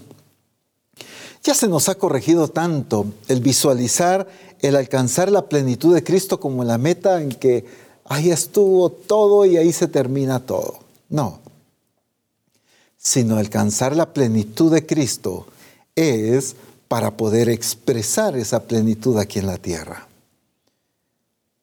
[1.42, 4.26] Ya se nos ha corregido tanto el visualizar,
[4.60, 7.66] el alcanzar la plenitud de Cristo como la meta en que
[8.06, 10.78] ahí estuvo todo y ahí se termina todo.
[11.10, 11.40] No,
[12.96, 15.46] sino alcanzar la plenitud de Cristo
[15.94, 16.56] es
[16.88, 20.06] para poder expresar esa plenitud aquí en la tierra.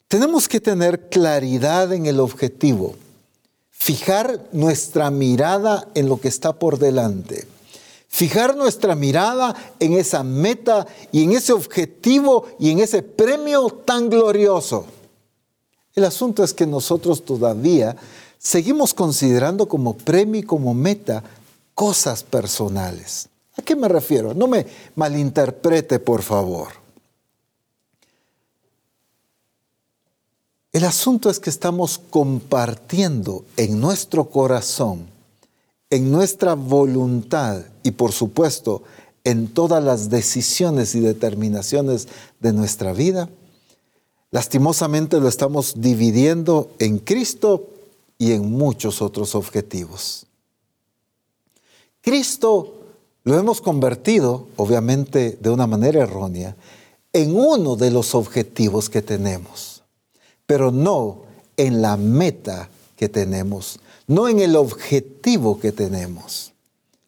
[0.08, 2.96] Tenemos que tener claridad en el objetivo
[3.82, 7.48] fijar nuestra mirada en lo que está por delante,
[8.14, 14.10] Fijar nuestra mirada en esa meta y en ese objetivo y en ese premio tan
[14.10, 14.84] glorioso.
[15.94, 17.96] El asunto es que nosotros todavía
[18.38, 21.24] seguimos considerando como premio y como meta
[21.74, 23.30] cosas personales.
[23.56, 24.34] ¿A qué me refiero?
[24.34, 26.68] No me malinterprete, por favor.
[30.72, 35.06] El asunto es que estamos compartiendo en nuestro corazón,
[35.90, 38.82] en nuestra voluntad y por supuesto
[39.24, 42.08] en todas las decisiones y determinaciones
[42.40, 43.28] de nuestra vida.
[44.30, 47.68] Lastimosamente lo estamos dividiendo en Cristo
[48.16, 50.24] y en muchos otros objetivos.
[52.00, 52.81] Cristo
[53.24, 56.56] lo hemos convertido, obviamente de una manera errónea,
[57.12, 59.82] en uno de los objetivos que tenemos,
[60.46, 61.22] pero no
[61.56, 66.52] en la meta que tenemos, no en el objetivo que tenemos.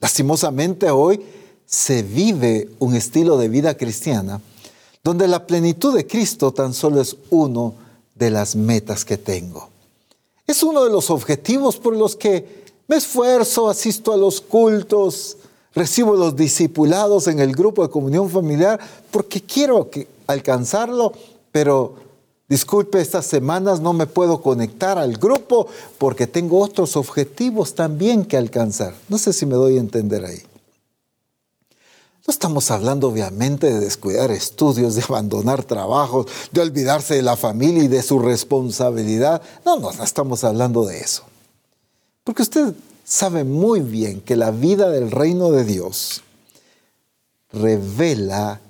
[0.00, 1.20] Lastimosamente hoy
[1.66, 4.40] se vive un estilo de vida cristiana
[5.02, 7.74] donde la plenitud de Cristo tan solo es uno
[8.14, 9.68] de las metas que tengo.
[10.46, 15.38] Es uno de los objetivos por los que me esfuerzo, asisto a los cultos,
[15.74, 19.90] recibo los discipulados en el grupo de comunión familiar porque quiero
[20.26, 21.12] alcanzarlo,
[21.52, 21.96] pero
[22.48, 25.66] disculpe, estas semanas no me puedo conectar al grupo
[25.98, 28.94] porque tengo otros objetivos también que alcanzar.
[29.08, 30.42] No sé si me doy a entender ahí.
[32.26, 37.84] No estamos hablando obviamente de descuidar estudios, de abandonar trabajos, de olvidarse de la familia
[37.84, 39.42] y de su responsabilidad.
[39.66, 41.24] No, no, no estamos hablando de eso.
[42.22, 42.72] Porque usted
[43.04, 46.22] sabe muy bien que la vida del reino de Dios
[47.52, 48.60] revela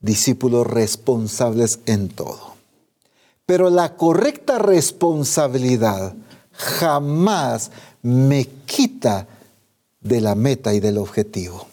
[0.00, 2.54] discípulos responsables en todo.
[3.46, 6.14] Pero la correcta responsabilidad
[6.52, 7.70] jamás
[8.02, 9.26] me quita
[10.00, 11.66] de la meta y del objetivo.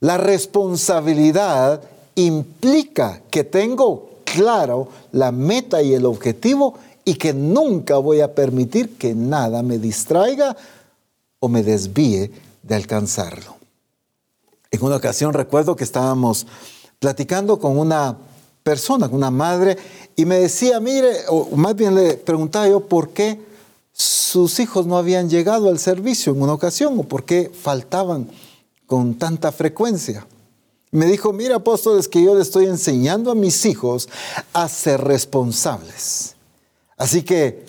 [0.00, 1.82] La responsabilidad
[2.14, 6.74] implica que tengo claro la meta y el objetivo
[7.04, 10.56] y que nunca voy a permitir que nada me distraiga
[11.48, 12.30] me desvíe
[12.62, 13.56] de alcanzarlo.
[14.70, 16.46] En una ocasión recuerdo que estábamos
[16.98, 18.16] platicando con una
[18.62, 19.76] persona, con una madre,
[20.16, 23.40] y me decía, mire, o más bien le preguntaba yo por qué
[23.92, 28.28] sus hijos no habían llegado al servicio en una ocasión o por qué faltaban
[28.86, 30.26] con tanta frecuencia.
[30.90, 34.08] Me dijo, mira apóstoles, que yo le estoy enseñando a mis hijos
[34.52, 36.34] a ser responsables.
[36.96, 37.64] Así que,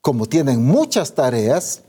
[0.00, 1.82] como tienen muchas tareas,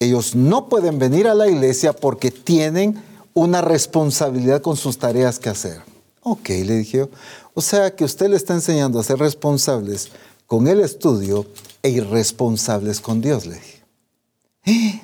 [0.00, 3.00] ellos no pueden venir a la iglesia porque tienen
[3.34, 5.82] una responsabilidad con sus tareas que hacer.
[6.22, 7.08] Ok, le dije
[7.54, 10.10] O sea que usted le está enseñando a ser responsables
[10.46, 11.46] con el estudio
[11.82, 15.02] e irresponsables con Dios, le dije.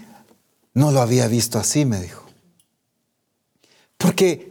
[0.74, 2.22] No lo había visto así, me dijo.
[3.96, 4.50] Porque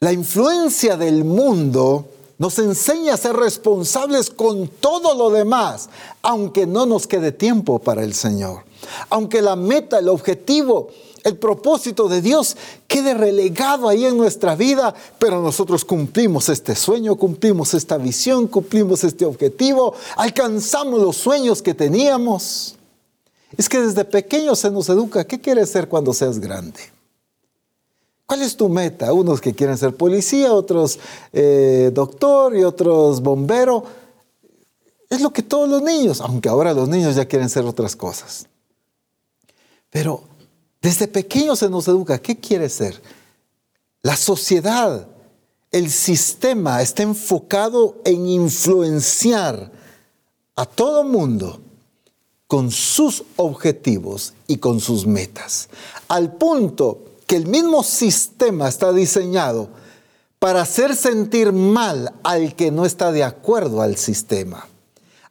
[0.00, 5.90] la influencia del mundo nos enseña a ser responsables con todo lo demás,
[6.22, 8.64] aunque no nos quede tiempo para el Señor.
[9.10, 10.90] Aunque la meta, el objetivo,
[11.24, 17.16] el propósito de Dios quede relegado ahí en nuestra vida, pero nosotros cumplimos este sueño,
[17.16, 22.76] cumplimos esta visión, cumplimos este objetivo, alcanzamos los sueños que teníamos.
[23.56, 26.97] Es que desde pequeño se nos educa, ¿qué quieres ser cuando seas grande?
[28.28, 29.10] ¿Cuál es tu meta?
[29.14, 30.98] Unos que quieren ser policía, otros
[31.32, 33.82] eh, doctor y otros bombero.
[35.08, 38.46] Es lo que todos los niños, aunque ahora los niños ya quieren ser otras cosas.
[39.88, 40.24] Pero
[40.82, 43.00] desde pequeño se nos educa, ¿qué quiere ser?
[44.02, 45.08] La sociedad,
[45.72, 49.72] el sistema está enfocado en influenciar
[50.54, 51.62] a todo mundo
[52.46, 55.70] con sus objetivos y con sus metas,
[56.08, 59.68] al punto que el mismo sistema está diseñado
[60.38, 64.66] para hacer sentir mal al que no está de acuerdo al sistema,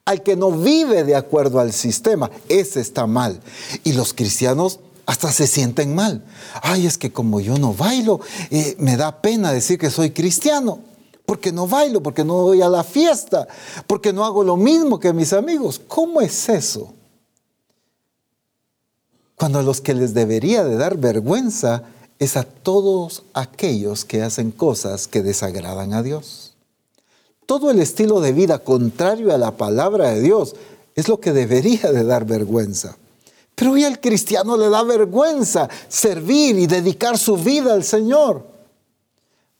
[0.04, 2.30] al que no vive de acuerdo al sistema.
[2.48, 3.40] Ese está mal.
[3.82, 6.24] Y los cristianos hasta se sienten mal.
[6.62, 10.78] Ay, es que como yo no bailo, eh, me da pena decir que soy cristiano.
[11.26, 13.48] Porque no bailo, porque no voy a la fiesta,
[13.88, 15.80] porque no hago lo mismo que mis amigos.
[15.88, 16.94] ¿Cómo es eso?
[19.38, 21.84] cuando a los que les debería de dar vergüenza
[22.18, 26.54] es a todos aquellos que hacen cosas que desagradan a Dios.
[27.46, 30.54] Todo el estilo de vida contrario a la palabra de Dios
[30.94, 32.96] es lo que debería de dar vergüenza.
[33.54, 38.46] Pero hoy al cristiano le da vergüenza servir y dedicar su vida al Señor.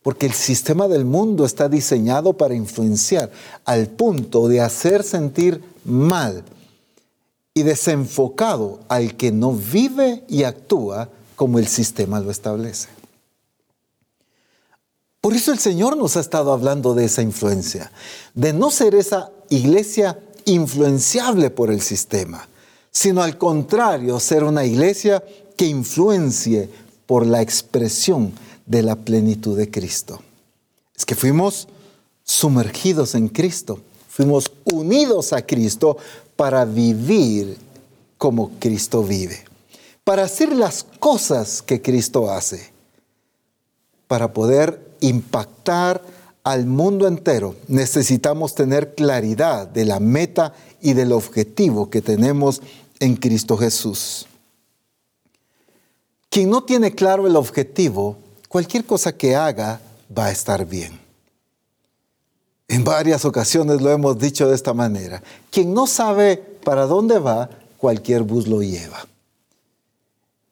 [0.02, 3.30] Porque el sistema del mundo está diseñado para influenciar
[3.64, 6.44] al punto de hacer sentir mal
[7.54, 12.88] y desenfocado al que no vive y actúa como el sistema lo establece.
[15.20, 17.92] Por eso el Señor nos ha estado hablando de esa influencia,
[18.34, 22.48] de no ser esa iglesia influenciable por el sistema,
[22.90, 25.22] sino al contrario, ser una iglesia
[25.56, 26.68] que influencie
[27.06, 28.32] por la expresión
[28.66, 30.20] de la plenitud de Cristo.
[30.96, 31.68] Es que fuimos
[32.24, 33.78] sumergidos en Cristo,
[34.08, 35.98] fuimos unidos a Cristo
[36.34, 37.56] para vivir
[38.16, 39.44] como Cristo vive,
[40.08, 42.72] para hacer las cosas que Cristo hace,
[44.06, 46.02] para poder impactar
[46.42, 47.56] al mundo entero.
[47.66, 52.62] Necesitamos tener claridad de la meta y del objetivo que tenemos
[53.00, 54.26] en Cristo Jesús.
[56.30, 58.16] Quien no tiene claro el objetivo,
[58.48, 59.78] cualquier cosa que haga
[60.16, 60.98] va a estar bien.
[62.66, 65.22] En varias ocasiones lo hemos dicho de esta manera.
[65.50, 69.06] Quien no sabe para dónde va, cualquier bus lo lleva.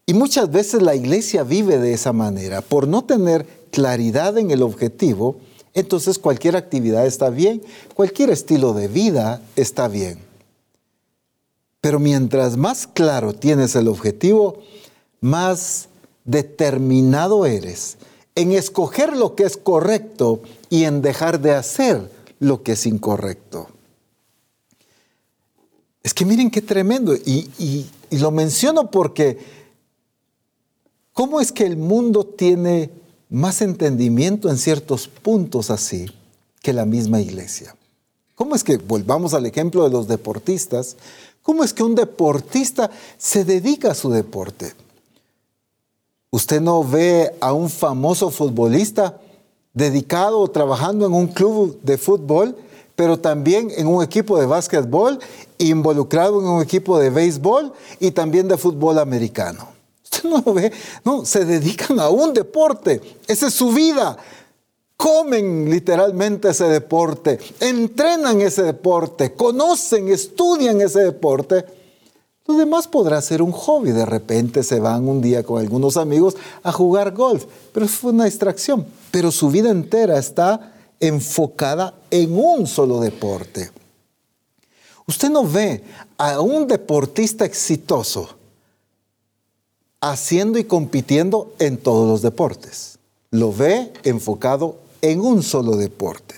[0.06, 2.62] Y muchas veces la iglesia vive de esa manera.
[2.62, 5.36] Por no tener claridad en el objetivo,
[5.74, 7.62] entonces cualquier actividad está bien,
[7.94, 10.18] cualquier estilo de vida está bien.
[11.80, 14.62] Pero mientras más claro tienes el objetivo,
[15.20, 15.88] más
[16.24, 17.96] determinado eres
[18.36, 23.68] en escoger lo que es correcto y en dejar de hacer lo que es incorrecto.
[26.02, 27.16] Es que miren qué tremendo.
[27.16, 29.38] Y, lo menciono porque,
[31.16, 32.90] ¿cómo es que el mundo tiene
[33.30, 36.06] más entendimiento en ciertos puntos así
[36.60, 37.74] que la misma iglesia?
[38.36, 40.96] ¿Cómo es que, volvamos al ejemplo de los deportistas,
[41.46, 44.74] ¿Cómo es que un deportista se dedica a su deporte?
[46.32, 49.20] Usted no ve a un famoso futbolista
[49.72, 52.56] dedicado o trabajando en un club de fútbol,
[52.96, 55.20] pero también en un equipo de básquetbol,
[55.58, 59.75] involucrado en un equipo de béisbol y también de fútbol americano.
[60.06, 60.72] Usted no lo ve,
[61.04, 64.16] no, se dedican a un deporte, esa es su vida
[64.96, 71.64] comen literalmente ese deporte, entrenan ese deporte, conocen, estudian ese deporte.
[72.46, 73.90] Lo demás podrá ser un hobby.
[73.90, 78.24] De repente se van un día con algunos amigos a jugar golf, pero fue una
[78.24, 78.86] distracción.
[79.10, 83.70] Pero su vida entera está enfocada en un solo deporte.
[85.08, 85.84] Usted no ve
[86.16, 88.35] a un deportista exitoso
[90.00, 92.98] haciendo y compitiendo en todos los deportes.
[93.30, 96.34] Lo ve enfocado en un solo deporte.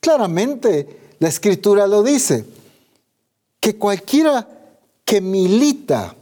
[0.00, 2.44] Claramente la escritura lo dice,
[3.60, 4.46] que cualquiera
[5.04, 6.14] que milita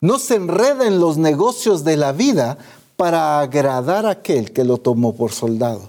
[0.00, 2.58] no se enreda en los negocios de la vida
[2.96, 5.88] para agradar a aquel que lo tomó por soldado.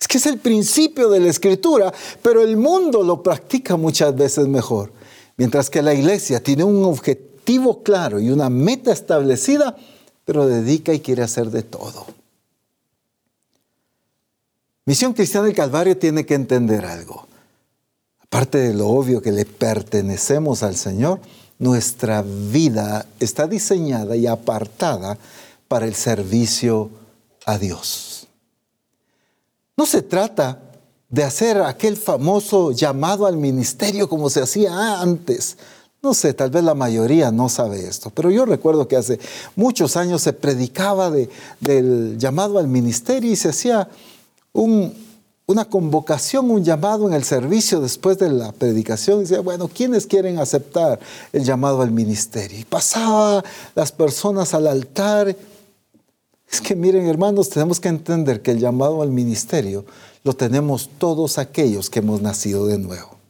[0.00, 1.92] Es que es el principio de la escritura,
[2.22, 4.92] pero el mundo lo practica muchas veces mejor.
[5.36, 7.31] Mientras que la iglesia tiene un objetivo
[7.82, 9.76] claro y una meta establecida,
[10.24, 12.06] pero dedica y quiere hacer de todo.
[14.84, 17.26] Misión Cristiana del Calvario tiene que entender algo.
[18.20, 21.20] Aparte de lo obvio que le pertenecemos al Señor,
[21.58, 25.18] nuestra vida está diseñada y apartada
[25.68, 26.90] para el servicio
[27.46, 28.26] a Dios.
[29.76, 30.58] No se trata
[31.08, 35.58] de hacer aquel famoso llamado al ministerio como se hacía antes.
[36.04, 39.20] No sé, tal vez la mayoría no sabe esto, pero yo recuerdo que hace
[39.54, 41.12] muchos años se predicaba
[41.60, 43.88] del llamado al ministerio y se hacía
[44.52, 49.18] una convocación, un llamado en el servicio después de la predicación.
[49.18, 50.98] Y decía, bueno, ¿quiénes quieren aceptar
[51.32, 52.58] el llamado al ministerio?
[52.58, 53.44] Y pasaba
[53.76, 55.36] las personas al altar.
[56.50, 59.84] Es que miren, hermanos, tenemos que entender que el llamado al ministerio
[60.24, 63.21] lo tenemos todos aquellos que hemos nacido de nuevo.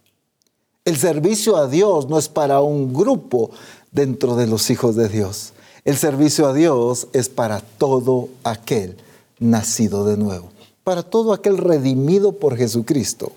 [0.85, 3.51] El servicio a Dios no es para un grupo
[3.91, 5.53] dentro de los hijos de Dios.
[5.85, 8.97] El servicio a Dios es para todo aquel
[9.39, 10.53] nacido de nuevo
[10.85, 13.33] para todo aquel redimido por Jesucristo,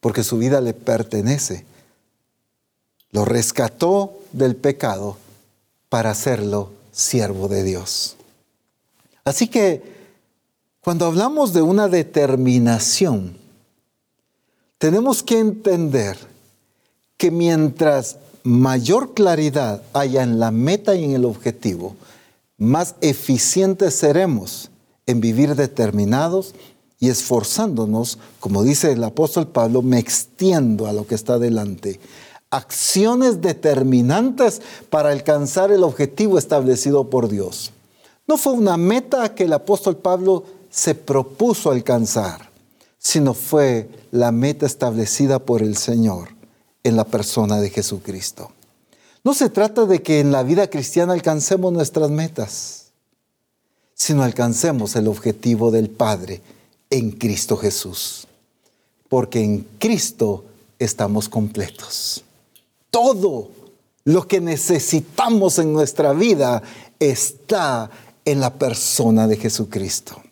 [0.00, 1.64] porque su vida le pertenece.
[3.10, 5.16] Lo rescató del pecado
[5.88, 8.16] para hacerlo siervo de Dios.
[9.24, 9.96] Así que
[10.82, 13.37] cuando hablamos de una determinación,
[14.78, 16.16] tenemos que entender
[17.16, 21.96] que mientras mayor claridad haya en la meta y en el objetivo,
[22.56, 24.70] más eficientes seremos
[25.06, 26.54] en vivir determinados
[27.00, 32.00] y esforzándonos, como dice el apóstol Pablo, me extiendo a lo que está delante.
[32.50, 37.72] Acciones determinantes para alcanzar el objetivo establecido por Dios.
[38.26, 42.47] No fue una meta que el apóstol Pablo se propuso alcanzar,
[42.98, 46.28] sino fue la meta establecida por el Señor
[46.82, 48.50] en la persona de Jesucristo.
[49.24, 52.86] No se trata de que en la vida cristiana alcancemos nuestras metas,
[53.94, 56.40] sino alcancemos el objetivo del Padre
[56.90, 58.26] en Cristo Jesús.
[59.08, 60.44] Porque en Cristo
[60.78, 62.22] estamos completos.
[62.90, 63.50] Todo
[64.04, 66.62] lo que necesitamos en nuestra vida
[66.98, 67.90] está
[68.24, 70.22] en la persona de Jesucristo.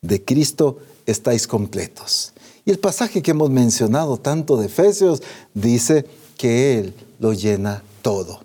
[0.00, 0.78] De Cristo
[1.10, 2.32] estáis completos.
[2.64, 5.22] Y el pasaje que hemos mencionado tanto de Efesios
[5.54, 6.04] dice
[6.36, 8.40] que Él lo llena todo.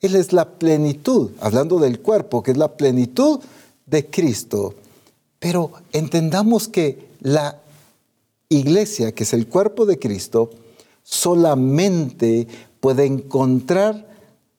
[0.00, 3.40] Él es la plenitud, hablando del cuerpo, que es la plenitud
[3.86, 4.74] de Cristo.
[5.38, 7.60] Pero entendamos que la
[8.48, 10.50] iglesia, que es el cuerpo de Cristo,
[11.02, 12.46] solamente
[12.80, 14.08] puede encontrar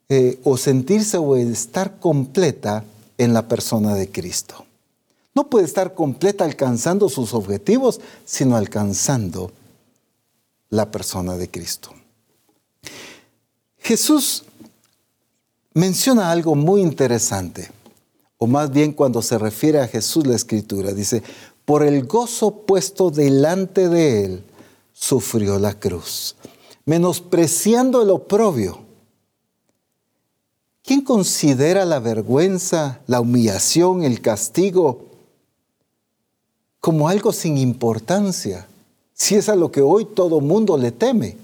[0.10, 2.84] eh, o sentirse o estar completa
[3.18, 4.66] en la persona de Cristo.
[5.40, 9.54] No puede estar completa alcanzando sus objetivos, sino alcanzando
[10.70, 11.92] la persona de Cristo.
[13.78, 14.44] Jesús
[15.74, 17.72] menciona algo muy interesante,
[18.38, 21.24] o más bien cuando se refiere a Jesús la escritura, dice,
[21.64, 24.44] por el gozo puesto delante de él,
[24.92, 26.36] sufrió la cruz,
[26.84, 28.80] menospreciando el oprobio.
[30.84, 35.08] ¿Quién considera la vergüenza, la humillación, el castigo
[36.80, 38.68] como algo sin importancia?
[39.14, 41.38] Si es a lo que hoy todo mundo le teme.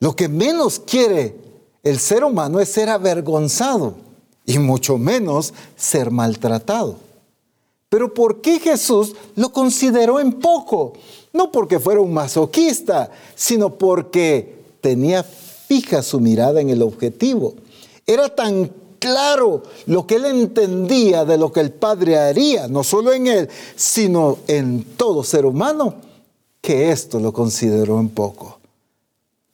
[0.00, 1.34] Lo que menos quiere
[1.82, 3.94] el ser humano es ser avergonzado
[4.44, 6.96] y mucho menos ser maltratado.
[7.88, 10.92] Pero ¿por qué Jesús lo consideró en poco?
[11.32, 17.54] No porque fuera un masoquista, sino porque tenía fija su mirada en el objetivo.
[18.06, 23.12] Era tan claro lo que él entendía de lo que el Padre haría, no solo
[23.12, 25.94] en él, sino en todo ser humano,
[26.60, 28.58] que esto lo consideró en poco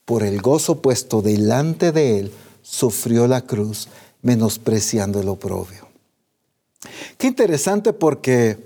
[0.04, 2.32] por el gozo puesto delante de él,
[2.62, 3.88] sufrió la cruz,
[4.22, 5.88] menospreciando el oprobio.
[7.16, 8.58] Qué interesante porque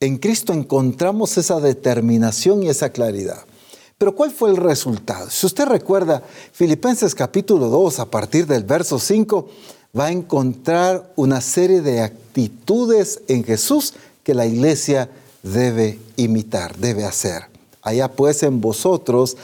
[0.00, 3.44] en Cristo encontramos esa determinación y esa claridad.
[3.96, 5.28] Pero ¿cuál fue el resultado?
[5.28, 9.48] Si usted recuerda, Filipenses capítulo 2, a partir del verso 5,
[9.98, 15.10] va a encontrar una serie de actitudes en Jesús que la iglesia
[15.42, 17.44] debe imitar, debe hacer.
[17.82, 19.36] Allá pues en vosotros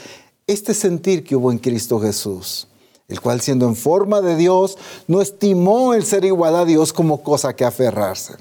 [0.47, 2.67] este sentir que hubo en Cristo Jesús,
[3.07, 4.77] el cual siendo en forma de Dios,
[5.07, 8.35] no estimó el ser igual a Dios como cosa que aferrarse,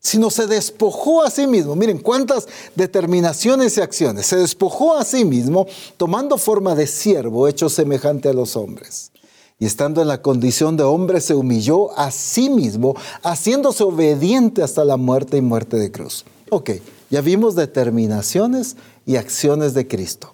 [0.00, 1.76] sino se despojó a sí mismo.
[1.76, 4.26] Miren cuántas determinaciones y acciones.
[4.26, 9.12] Se despojó a sí mismo, tomando forma de siervo, hecho semejante a los hombres.
[9.58, 14.84] Y estando en la condición de hombre, se humilló a sí mismo, haciéndose obediente hasta
[14.84, 16.24] la muerte y muerte de cruz.
[16.50, 16.70] Ok,
[17.10, 20.32] ya vimos determinaciones y acciones de Cristo.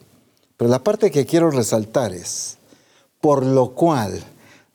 [0.56, 2.58] Pero la parte que quiero resaltar es,
[3.20, 4.22] por lo cual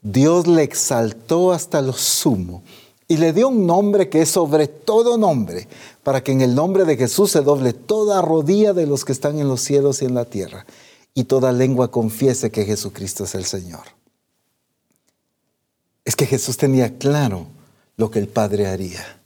[0.02, 2.64] Dios le exaltó hasta lo sumo
[3.08, 5.68] y le dio un nombre que es sobre todo nombre,
[6.04, 9.40] para que en el nombre de Jesús se doble toda rodilla de los que están
[9.40, 10.66] en los cielos y en la tierra,
[11.14, 13.99] y toda lengua confiese que Jesucristo es el Señor.
[16.10, 17.46] Es que Jesús tenía claro
[17.96, 19.22] lo que el Padre haría.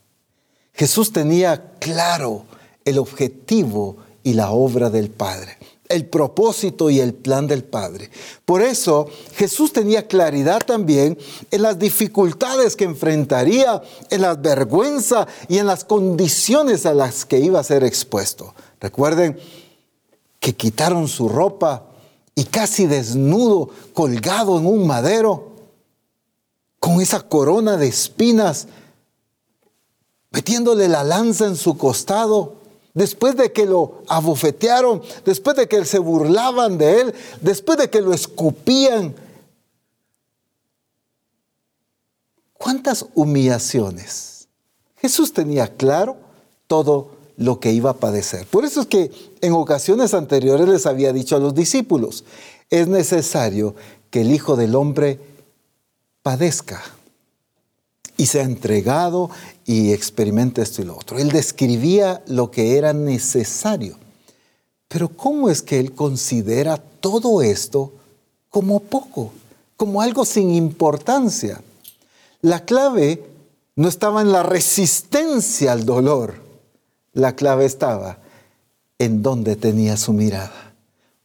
[0.74, 2.44] Jesús tenía claro
[2.84, 5.56] el objetivo y la obra del Padre
[5.88, 8.10] el propósito y el plan del Padre.
[8.44, 11.16] Por eso Jesús tenía claridad también
[11.50, 13.80] en las dificultades que enfrentaría,
[14.10, 18.54] en las vergüenzas y en las condiciones a las que iba a ser expuesto.
[18.80, 19.38] Recuerden
[20.38, 21.86] que quitaron su ropa
[22.34, 25.53] y casi desnudo, colgado en un madero,
[26.84, 28.66] con esa corona de espinas,
[30.30, 32.56] metiéndole la lanza en su costado
[32.92, 38.02] después de que lo abofetearon, después de que se burlaban de él, después de que
[38.02, 39.14] lo escupían.
[42.52, 44.48] ¿Cuántas humillaciones?
[44.96, 46.18] Jesús tenía claro
[46.66, 48.44] todo lo que iba a padecer.
[48.44, 49.10] Por eso es que
[49.40, 52.24] en ocasiones anteriores les había dicho a los discípulos,
[52.68, 53.74] es necesario
[54.10, 55.32] que el Hijo del Hombre
[56.24, 56.82] padezca
[58.16, 59.30] y se ha entregado
[59.66, 61.18] y experimenta esto y lo otro.
[61.18, 63.98] Él describía lo que era necesario.
[64.88, 67.92] Pero ¿cómo es que él considera todo esto
[68.48, 69.32] como poco,
[69.76, 71.60] como algo sin importancia?
[72.40, 73.22] La clave
[73.76, 76.36] no estaba en la resistencia al dolor.
[77.12, 78.18] La clave estaba
[78.98, 80.72] en donde tenía su mirada.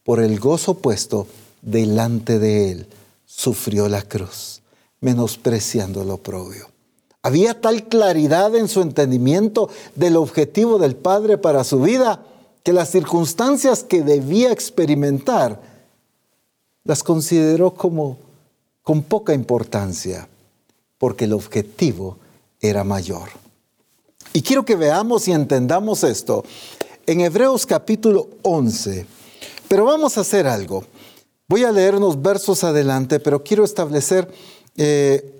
[0.04, 1.26] Por el gozo puesto
[1.62, 2.86] delante de él,
[3.24, 4.59] sufrió la cruz,
[5.00, 6.68] menospreciando lo propio.
[7.22, 12.24] Había tal claridad en su entendimiento del objetivo del Padre para su vida
[12.62, 15.60] que las circunstancias que debía experimentar
[16.84, 18.18] las consideró como,
[18.82, 20.28] con poca importancia,
[20.98, 22.16] porque el objetivo
[22.60, 23.28] era mayor.
[24.32, 26.44] Y quiero que veamos y entendamos esto
[27.06, 29.06] en Hebreos capítulo 11.
[29.68, 30.84] Pero vamos a hacer algo.
[31.48, 34.32] Voy a leer unos versos adelante, pero quiero establecer
[34.82, 35.30] eh,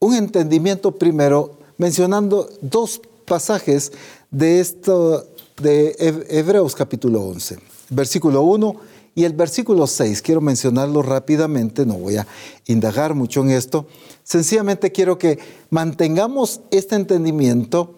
[0.00, 3.90] un entendimiento primero mencionando dos pasajes
[4.30, 5.26] de esto
[5.62, 5.96] de
[6.28, 7.58] Hebreos capítulo 11,
[7.88, 8.76] versículo 1
[9.14, 10.20] y el versículo 6.
[10.20, 12.26] Quiero mencionarlo rápidamente, no voy a
[12.66, 13.86] indagar mucho en esto.
[14.24, 15.38] Sencillamente quiero que
[15.70, 17.94] mantengamos este entendimiento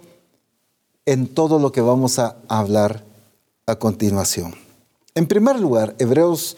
[1.07, 3.03] en todo lo que vamos a hablar
[3.67, 4.55] a continuación.
[5.17, 6.57] En primer lugar, Hebreos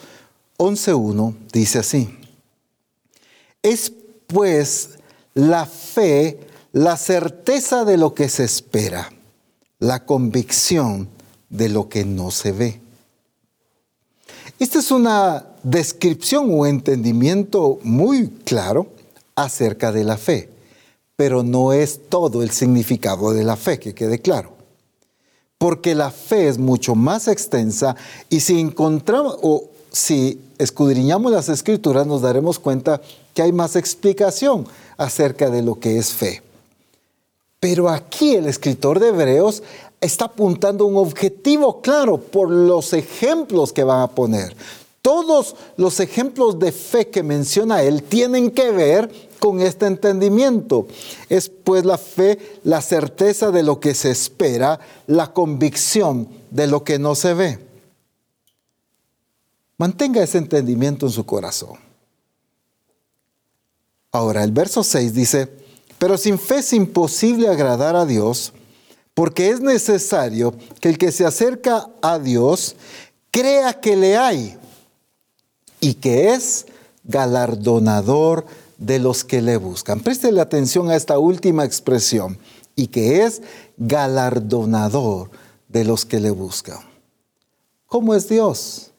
[0.59, 2.19] 11.1 dice así,
[3.65, 3.93] es
[4.29, 4.91] pues
[5.35, 6.39] la fe
[6.75, 9.09] la certeza de lo que se espera,
[9.79, 11.09] la convicción
[11.49, 12.81] de lo que no se ve.
[14.59, 18.89] Esta es una descripción o entendimiento muy claro
[19.37, 20.49] acerca de la fe,
[21.15, 24.51] pero no es todo el significado de la fe, que quede claro.
[25.59, 27.95] Porque la fe es mucho más extensa
[28.29, 33.01] y si encontramos o si escudriñamos las escrituras nos daremos cuenta
[33.35, 36.43] que hay más explicación acerca de lo que es fe.
[37.61, 39.63] Pero aquí el escritor de Hebreos
[40.01, 44.55] está apuntando un objetivo claro por los ejemplos que van a poner.
[45.01, 50.87] Todos los ejemplos de fe que menciona él tienen que ver con este entendimiento.
[51.29, 56.85] Es pues la fe la certeza de lo que se espera, la convicción de lo
[56.85, 57.64] que no se ve.
[59.77, 61.79] Mantenga ese entendimiento en su corazón.
[64.13, 65.51] Ahora, el verso 6 dice,
[65.99, 68.53] pero sin fe es imposible agradar a Dios,
[69.15, 72.77] porque es necesario que el que se acerca a Dios
[73.31, 74.57] crea que le hay
[75.81, 76.67] y que es
[77.03, 78.47] galardonador
[78.79, 80.01] de los que le buscan.
[80.01, 82.39] Preste atención a esta última expresión,
[82.77, 83.43] y que es
[83.77, 85.31] galardonador
[85.69, 86.79] de los que le buscan.
[87.87, 88.91] ¿Cómo es Dios?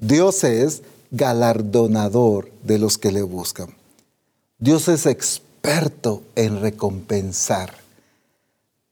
[0.00, 3.74] Dios es galardonador de los que le buscan.
[4.58, 7.74] Dios es experto en recompensar.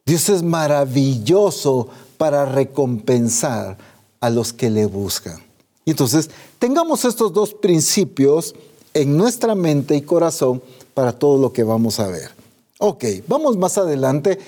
[0.05, 1.89] Dios es maravilloso
[2.19, 3.79] para recompensar
[4.21, 5.39] a los que le buscan.
[5.85, 8.55] Y entonces, tengamos estos dos principios
[8.93, 12.31] en nuestra mente y corazón para todo lo que vamos a ver.
[12.79, 14.39] Ok, vamos más adelante,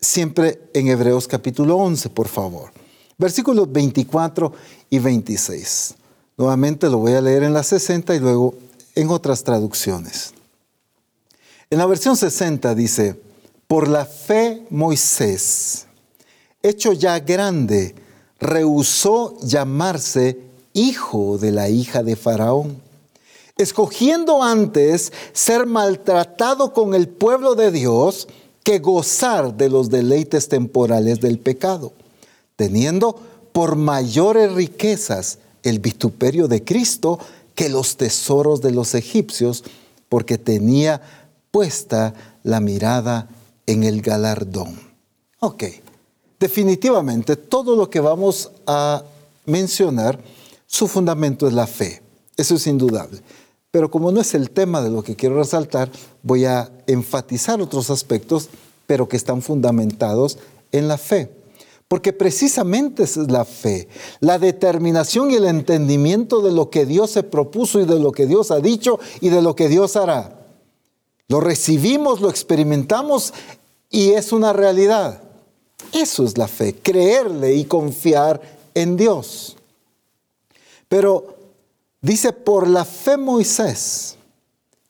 [0.00, 2.70] siempre en Hebreos capítulo 11, por favor.
[3.18, 4.52] Versículos 24
[4.90, 5.94] y 26.
[6.36, 8.54] Nuevamente lo voy a leer en la 60 y luego
[8.94, 10.34] en otras traducciones.
[11.70, 13.18] En la versión 60 dice,
[13.66, 15.86] por la fe Moisés,
[16.62, 17.94] hecho ya grande,
[18.38, 20.38] rehusó llamarse
[20.72, 22.80] hijo de la hija de Faraón,
[23.56, 28.28] escogiendo antes ser maltratado con el pueblo de Dios
[28.62, 31.92] que gozar de los deleites temporales del pecado,
[32.56, 33.16] teniendo
[33.52, 37.18] por mayores riquezas el vituperio de Cristo
[37.54, 39.64] que los tesoros de los egipcios,
[40.08, 41.00] porque tenía
[41.50, 43.28] puesta la mirada
[43.66, 44.78] en el galardón.
[45.40, 45.64] Ok,
[46.38, 49.02] definitivamente todo lo que vamos a
[49.46, 50.20] mencionar,
[50.66, 52.02] su fundamento es la fe.
[52.36, 53.20] Eso es indudable.
[53.70, 55.90] Pero como no es el tema de lo que quiero resaltar,
[56.22, 58.48] voy a enfatizar otros aspectos,
[58.86, 60.38] pero que están fundamentados
[60.72, 61.30] en la fe.
[61.88, 63.88] Porque precisamente es la fe,
[64.20, 68.26] la determinación y el entendimiento de lo que Dios se propuso y de lo que
[68.26, 70.36] Dios ha dicho y de lo que Dios hará.
[71.28, 73.32] Lo recibimos, lo experimentamos
[73.88, 75.22] y es una realidad.
[75.92, 78.40] Eso es la fe, creerle y confiar
[78.74, 79.56] en Dios.
[80.88, 81.36] Pero
[82.00, 84.16] dice, por la fe Moisés,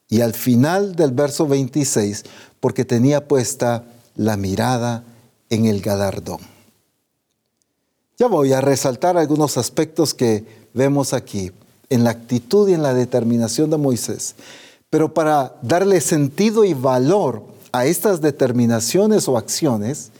[0.08, 2.24] y al final del verso 26,
[2.60, 3.84] porque tenía puesta
[4.14, 5.04] la mirada
[5.50, 6.55] en el galardón.
[8.18, 11.52] Ya voy a resaltar algunos aspectos que vemos aquí
[11.90, 14.34] en la actitud y en la determinación de Moisés.
[14.88, 17.42] Pero para darle sentido y valor
[17.72, 20.12] a estas determinaciones o acciones,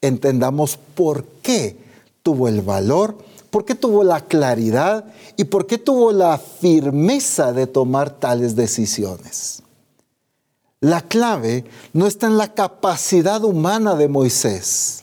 [0.00, 1.76] entendamos por qué
[2.22, 3.18] tuvo el valor,
[3.50, 5.04] por qué tuvo la claridad
[5.36, 9.62] y por qué tuvo la firmeza de tomar tales decisiones.
[10.80, 15.01] La clave no está en la capacidad humana de Moisés,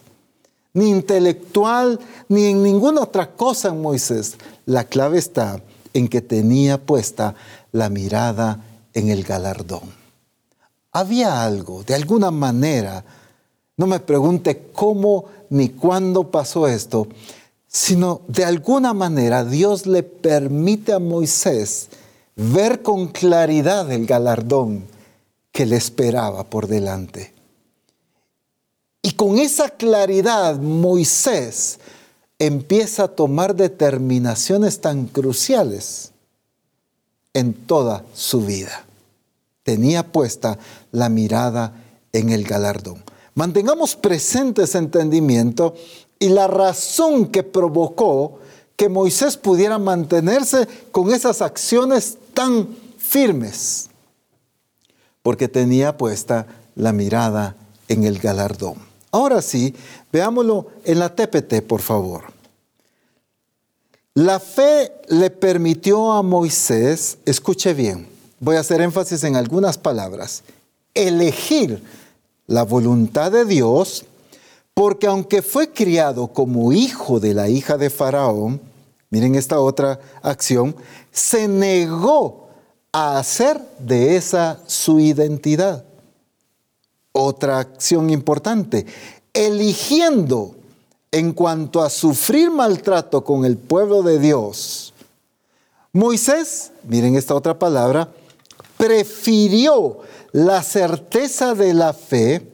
[0.74, 4.38] ni intelectual, ni en ninguna otra cosa en Moisés.
[4.66, 5.62] La clave está
[5.94, 7.36] en que tenía puesta
[7.72, 8.64] la mirada
[8.94, 9.98] en el galardón.
[10.92, 13.04] Había algo, de alguna manera,
[13.78, 17.08] no me pregunte cómo ni cuándo pasó esto,
[17.68, 21.90] sino de alguna manera Dios le permite a Moisés
[22.36, 24.86] ver con claridad el galardón
[25.52, 27.39] que le esperaba por delante.
[29.10, 31.80] Y con esa claridad Moisés
[32.38, 36.12] empieza a tomar determinaciones tan cruciales
[37.34, 38.86] en toda su vida.
[39.64, 40.60] Tenía puesta
[40.92, 41.74] la mirada
[42.14, 43.04] en el galardón.
[43.34, 45.74] Mantengamos presente ese entendimiento
[46.20, 48.38] y la razón que provocó
[48.76, 52.68] que Moisés pudiera mantenerse con esas acciones tan
[53.00, 53.90] firmes,
[55.24, 56.46] porque tenía puesta
[56.76, 57.56] la mirada
[57.88, 58.89] en el galardón.
[59.12, 59.74] Ahora sí,
[60.12, 62.24] veámoslo en la TPT, por favor.
[64.14, 68.08] La fe le permitió a Moisés, escuche bien,
[68.40, 70.44] voy a hacer énfasis en algunas palabras,
[70.94, 71.82] elegir
[72.48, 74.06] la voluntad de Dios,
[74.74, 78.62] porque aunque fue criado como hijo de la hija de Faraón,
[79.10, 80.76] miren esta otra acción,
[81.12, 82.50] se negó
[82.92, 85.86] a hacer de esa su identidad.
[87.12, 88.86] Otra acción importante,
[89.34, 90.56] eligiendo
[91.12, 94.94] en cuanto a sufrir maltrato con el pueblo de Dios.
[95.92, 98.10] Moisés, miren esta otra palabra,
[98.78, 100.00] prefirió
[100.32, 102.48] la certeza de la fe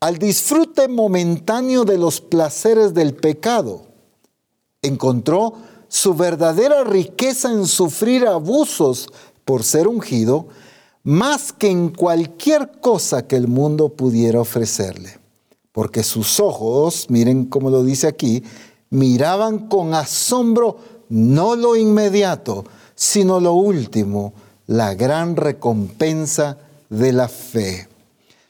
[0.00, 3.82] al disfrute momentáneo de los placeres del pecado.
[4.82, 5.54] Encontró
[5.88, 9.08] su verdadera riqueza en sufrir abusos
[9.44, 10.46] por ser ungido,
[11.08, 15.18] más que en cualquier cosa que el mundo pudiera ofrecerle.
[15.72, 18.42] Porque sus ojos, miren cómo lo dice aquí,
[18.90, 20.76] miraban con asombro
[21.08, 24.34] no lo inmediato, sino lo último,
[24.66, 26.58] la gran recompensa
[26.90, 27.88] de la fe.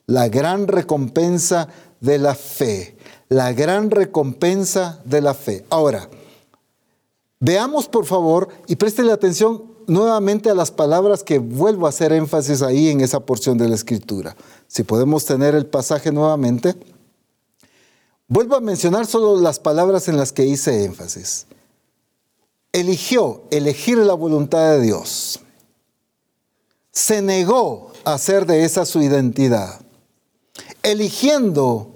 [0.07, 1.69] La gran recompensa
[2.01, 2.97] de la fe.
[3.29, 5.65] La gran recompensa de la fe.
[5.71, 6.09] Ahora,
[7.39, 12.63] veamos por favor y préstele atención nuevamente a las palabras que vuelvo a hacer énfasis
[12.63, 14.37] ahí en esa porción de la escritura.
[14.69, 16.77] Si podemos tener el pasaje nuevamente.
[18.29, 21.47] Vuelvo a mencionar solo las palabras en las que hice énfasis.
[22.73, 25.41] Eligió elegir la voluntad de Dios.
[26.93, 29.81] Se negó hacer de esa su identidad.
[30.83, 31.95] Eligiendo,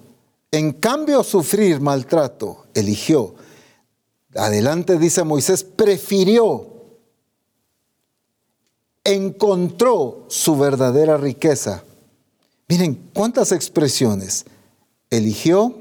[0.50, 3.34] en cambio, sufrir maltrato, eligió.
[4.34, 6.71] Adelante dice Moisés, prefirió,
[9.04, 11.84] encontró su verdadera riqueza.
[12.68, 14.44] Miren, cuántas expresiones.
[15.10, 15.74] Eligió,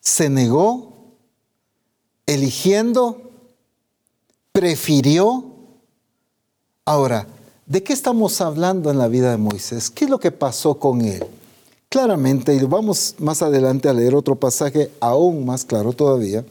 [0.00, 0.92] se negó,
[2.26, 3.30] eligiendo,
[4.52, 5.44] prefirió.
[6.86, 7.26] Ahora,
[7.66, 9.88] ¿De qué estamos hablando en la vida de Moisés?
[9.88, 11.24] ¿Qué es lo que pasó con él?
[11.88, 16.44] Claramente, y vamos más adelante a leer otro pasaje aún más claro todavía,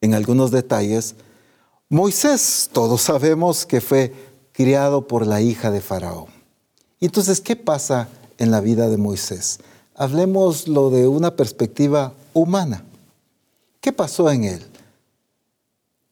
[0.00, 1.14] en algunos detalles,
[1.88, 4.12] Moisés, todos sabemos que fue
[4.52, 6.26] criado por la hija de Faraón.
[7.00, 8.08] Entonces, ¿qué pasa
[8.38, 9.58] en la vida de Moisés?
[9.94, 12.84] Hablemos lo de una perspectiva humana.
[13.80, 14.66] ¿Qué pasó en él?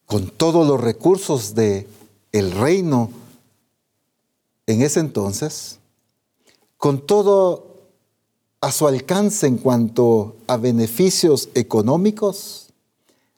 [0.07, 1.89] Con todos los recursos de
[2.33, 3.11] el reino
[4.67, 5.79] en ese entonces,
[6.77, 7.73] con todo
[8.61, 12.69] a su alcance en cuanto a beneficios económicos,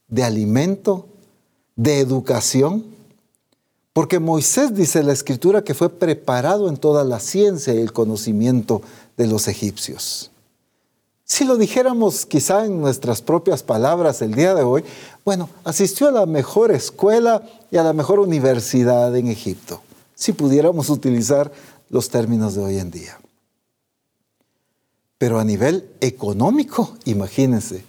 [0.08, 1.06] de alimento,
[1.76, 2.84] de educación,
[3.92, 8.82] porque Moisés dice la escritura que fue preparado en toda la ciencia y el conocimiento
[9.16, 10.30] de los egipcios.
[11.24, 14.84] Si lo dijéramos quizá en nuestras propias palabras el día de hoy,
[15.24, 19.80] bueno, asistió a la mejor escuela y a la mejor universidad en Egipto
[20.14, 21.52] si pudiéramos utilizar
[21.90, 23.18] los términos de hoy en día.
[25.18, 27.84] Pero a nivel económico, imagínense,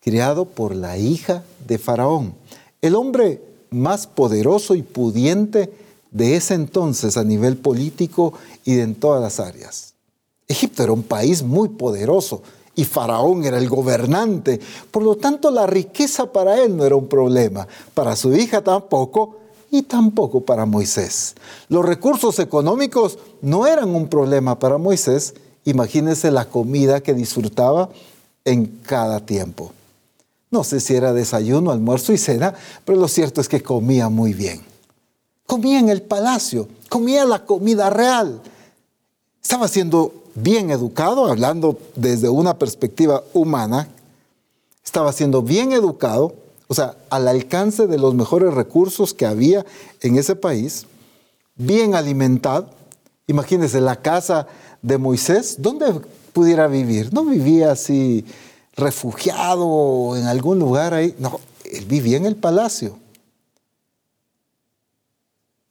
[0.00, 2.34] criado por la hija de Faraón,
[2.82, 5.72] el hombre más poderoso y pudiente
[6.10, 8.32] de ese entonces a nivel político
[8.64, 9.94] y en todas las áreas.
[10.46, 12.42] Egipto era un país muy poderoso
[12.74, 14.60] y Faraón era el gobernante,
[14.90, 19.36] por lo tanto la riqueza para él no era un problema, para su hija tampoco,
[19.70, 21.34] y tampoco para Moisés.
[21.68, 25.34] Los recursos económicos no eran un problema para Moisés.
[25.64, 27.90] Imagínense la comida que disfrutaba
[28.44, 29.72] en cada tiempo.
[30.50, 34.32] No sé si era desayuno, almuerzo y cena, pero lo cierto es que comía muy
[34.32, 34.62] bien.
[35.46, 38.40] Comía en el palacio, comía la comida real.
[39.42, 43.88] Estaba siendo bien educado, hablando desde una perspectiva humana.
[44.84, 46.34] Estaba siendo bien educado,
[46.66, 49.66] o sea, al alcance de los mejores recursos que había
[50.00, 50.86] en ese país,
[51.56, 52.70] bien alimentado.
[53.26, 54.46] Imagínense la casa
[54.80, 56.00] de Moisés, ¿dónde
[56.32, 57.12] pudiera vivir?
[57.12, 58.24] No vivía así
[58.78, 62.98] refugiado en algún lugar ahí, no, él vivía en el palacio.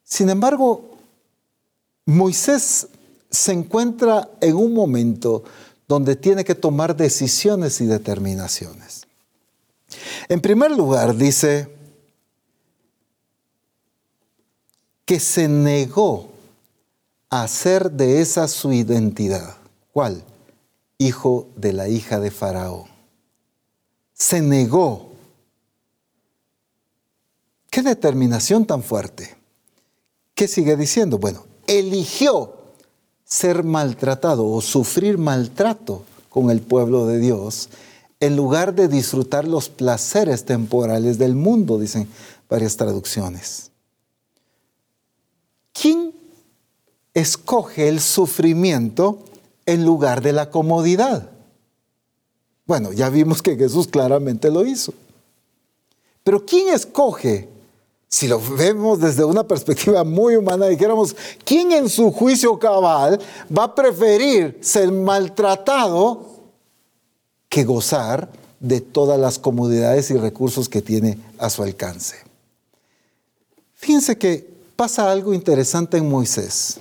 [0.03, 0.97] Sin embargo,
[2.05, 2.87] Moisés
[3.29, 5.43] se encuentra en un momento
[5.87, 9.07] donde tiene que tomar decisiones y determinaciones.
[10.27, 11.73] En primer lugar, dice
[15.05, 16.29] que se negó
[17.29, 19.55] a hacer de esa su identidad.
[19.93, 20.23] ¿Cuál?
[20.97, 22.96] Hijo de la hija de Faraón.
[24.17, 25.11] Se negó.
[27.69, 29.35] ¿Qué determinación tan fuerte?
[30.33, 31.19] ¿Qué sigue diciendo?
[31.19, 32.55] Bueno, eligió
[33.23, 37.69] ser maltratado o sufrir maltrato con el pueblo de Dios
[38.19, 42.07] en lugar de disfrutar los placeres temporales del mundo, dicen
[42.49, 43.71] varias traducciones.
[45.71, 46.13] ¿Quién
[47.13, 49.19] escoge el sufrimiento
[49.67, 51.29] en lugar de la comodidad?
[52.67, 54.93] Bueno, ya vimos que Jesús claramente lo hizo.
[56.23, 57.49] Pero ¿quién escoge
[58.09, 63.19] si lo vemos desde una perspectiva muy humana, dijéramos, ¿quién en su juicio cabal
[63.55, 66.25] va a preferir ser maltratado
[67.49, 72.15] que gozar de todas las comodidades y recursos que tiene a su alcance?
[73.75, 76.79] Fíjense que pasa algo interesante en Moisés.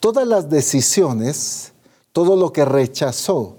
[0.00, 1.72] Todas las decisiones,
[2.12, 3.56] todo lo que rechazó,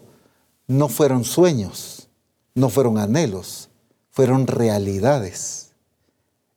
[0.68, 2.08] no fueron sueños,
[2.54, 3.70] no fueron anhelos,
[4.12, 5.70] fueron realidades.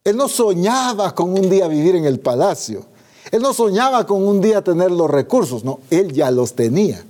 [0.03, 2.85] Él no soñaba con un día vivir en el palacio.
[3.31, 5.63] Él no soñaba con un día tener los recursos.
[5.63, 7.03] No, él ya los tenía.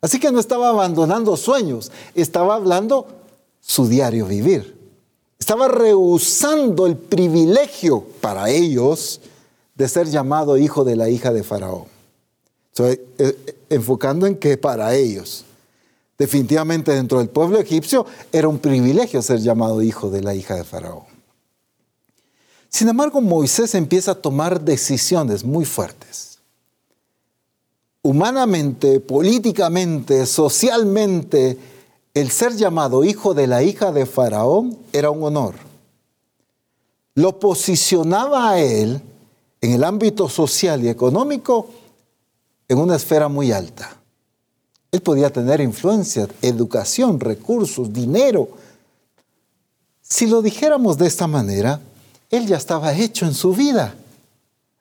[0.00, 3.06] Así que no estaba abandonando sueños, estaba hablando
[3.60, 4.76] su diario vivir.
[5.38, 9.20] Estaba rehusando el privilegio para ellos
[9.74, 11.84] de ser llamado hijo de la hija de Faraón.
[12.78, 15.44] Eh, eh, enfocando en que para ellos,
[16.18, 20.64] definitivamente dentro del pueblo egipcio, era un privilegio ser llamado hijo de la hija de
[20.64, 21.04] Faraón.
[22.68, 26.38] Sin embargo, Moisés empieza a tomar decisiones muy fuertes.
[28.02, 31.58] Humanamente, políticamente, socialmente,
[32.14, 35.54] el ser llamado hijo de la hija de Faraón era un honor.
[37.14, 39.00] Lo posicionaba a él
[39.60, 41.68] en el ámbito social y económico
[42.68, 43.95] en una esfera muy alta.
[44.92, 48.48] Él podía tener influencia, educación, recursos, dinero.
[50.00, 51.80] Si lo dijéramos de esta manera,
[52.30, 53.94] él ya estaba hecho en su vida.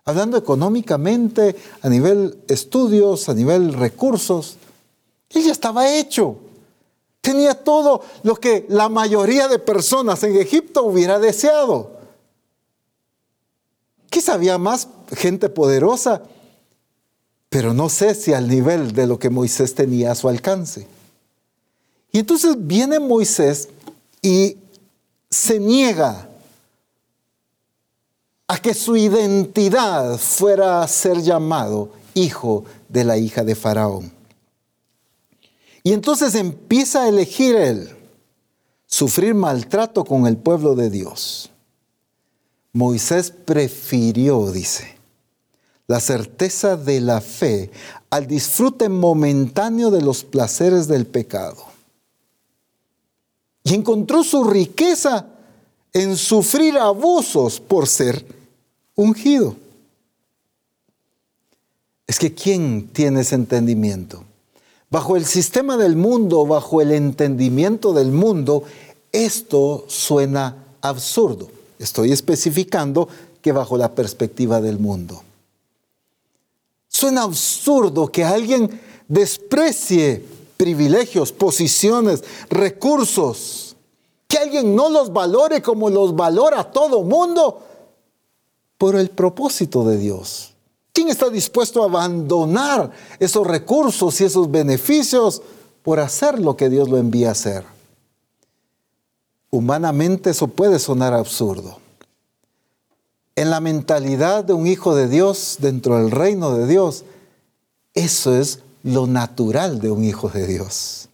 [0.05, 4.57] Hablando económicamente, a nivel estudios, a nivel recursos,
[5.31, 6.37] él ya estaba hecho.
[7.21, 11.91] Tenía todo lo que la mayoría de personas en Egipto hubiera deseado.
[14.11, 16.21] Quizá había más gente poderosa,
[17.55, 20.85] pero no sé si al nivel de lo que Moisés tenía a su alcance.
[22.11, 23.69] Y entonces viene Moisés
[24.21, 24.57] y
[25.29, 26.27] se niega
[28.45, 34.11] a que su identidad fuera a ser llamado hijo de la hija de Faraón.
[35.81, 37.89] Y entonces empieza a elegir él
[38.85, 41.49] sufrir maltrato con el pueblo de Dios.
[42.73, 44.94] Moisés prefirió, dice,
[45.87, 47.71] la certeza de la fe
[48.09, 51.63] al disfrute momentáneo de los placeres del pecado.
[53.63, 55.27] Y encontró su riqueza
[55.93, 58.25] en sufrir abusos por ser
[58.95, 59.55] ungido.
[62.07, 64.23] Es que ¿quién tiene ese entendimiento?
[64.89, 68.63] Bajo el sistema del mundo, bajo el entendimiento del mundo,
[69.11, 71.49] esto suena absurdo.
[71.79, 73.09] Estoy especificando
[73.41, 75.23] que bajo la perspectiva del mundo.
[77.05, 80.25] Suena absurdo que alguien desprecie
[80.57, 83.75] privilegios, posiciones, recursos,
[84.27, 87.61] que alguien no los valore como los valora todo mundo
[88.79, 90.55] por el propósito de Dios.
[90.93, 92.89] ¿Quién está dispuesto a abandonar
[93.19, 95.43] esos recursos y esos beneficios
[95.83, 97.65] por hacer lo que Dios lo envía a hacer?
[99.51, 101.84] Humanamente eso puede sonar absurdo.
[103.35, 107.03] En la mentalidad de un hijo de Dios dentro del reino de Dios,
[107.93, 111.09] eso es lo natural de un hijo de Dios.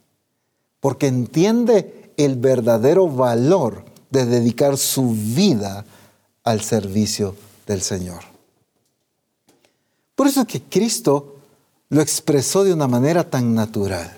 [0.80, 5.86] Porque entiende el verdadero valor de dedicar su vida
[6.44, 8.24] al servicio del Señor.
[10.16, 11.38] Por eso es que Cristo
[11.90, 14.16] lo expresó de una manera tan natural.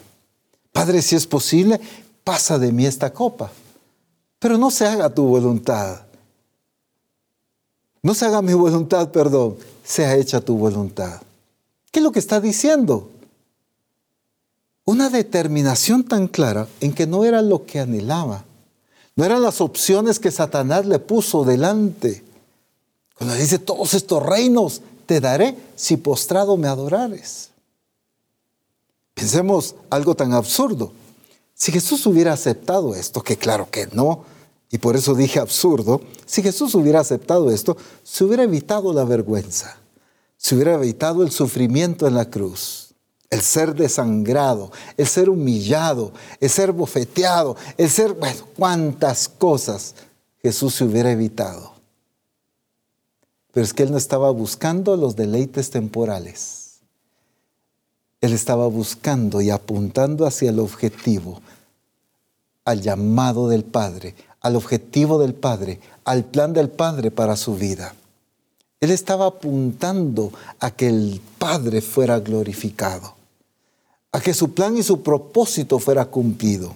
[0.71, 1.79] Padre, si es posible,
[2.23, 3.51] pasa de mí esta copa,
[4.39, 6.01] pero no se haga tu voluntad.
[8.03, 11.21] No se haga mi voluntad, perdón, sea hecha tu voluntad.
[11.89, 13.09] ¿Qué es lo que está diciendo?
[14.85, 18.43] Una determinación tan clara en que no era lo que anhelaba,
[19.15, 22.23] no eran las opciones que Satanás le puso delante
[23.15, 27.51] Cuando dice, todos estos reinos te daré si postrado me adorares.
[29.13, 30.91] Pensemos algo tan absurdo.
[31.53, 34.25] Si Jesús hubiera aceptado esto, que claro que no,
[34.73, 39.77] y por eso dije absurdo, si Jesús hubiera aceptado esto, se hubiera evitado la vergüenza,
[40.35, 42.95] se hubiera evitado el sufrimiento en la cruz,
[43.29, 49.93] el ser desangrado, el ser humillado, el ser bofeteado, el ser, bueno, cuántas cosas
[50.41, 51.73] Jesús se hubiera evitado.
[53.51, 56.79] Pero es que Él no estaba buscando los deleites temporales.
[58.21, 61.41] Él estaba buscando y apuntando hacia el objetivo,
[62.65, 67.95] al llamado del Padre, al objetivo del Padre, al plan del Padre para su vida.
[68.81, 73.15] Él estaba apuntando a que el Padre fuera glorificado,
[74.11, 76.75] a que su plan y su propósito fuera cumplido.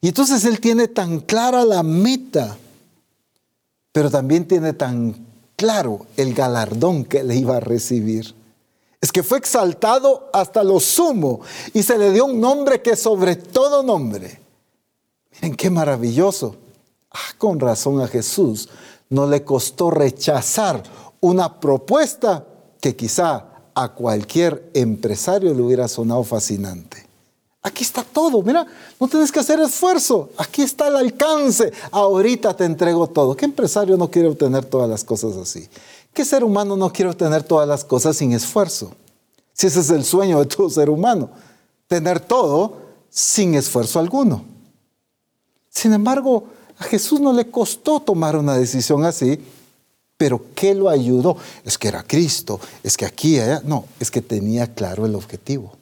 [0.00, 2.56] Y entonces Él tiene tan clara la meta,
[3.92, 5.14] pero también tiene tan
[5.54, 8.34] claro el galardón que le iba a recibir.
[9.00, 11.40] Es que fue exaltado hasta lo sumo
[11.72, 14.40] y se le dio un nombre que sobre todo nombre.
[15.34, 16.56] Miren qué maravilloso.
[17.16, 18.68] Ah, con razón a Jesús
[19.08, 20.82] no le costó rechazar
[21.20, 22.44] una propuesta
[22.78, 27.06] que quizá a cualquier empresario le hubiera sonado fascinante.
[27.62, 28.66] Aquí está todo, mira,
[29.00, 33.34] no tienes que hacer esfuerzo, aquí está el alcance, ahorita te entrego todo.
[33.34, 35.66] ¿Qué empresario no quiere obtener todas las cosas así?
[36.12, 38.92] ¿Qué ser humano no quiere obtener todas las cosas sin esfuerzo?
[39.54, 41.30] Si ese es el sueño de todo ser humano,
[41.88, 42.76] tener todo
[43.08, 44.44] sin esfuerzo alguno.
[45.70, 46.44] Sin embargo,
[46.78, 49.40] a Jesús no le costó tomar una decisión así,
[50.16, 51.36] pero ¿qué lo ayudó?
[51.64, 53.62] Es que era Cristo, es que aquí, allá.
[53.64, 55.72] No, es que tenía claro el objetivo.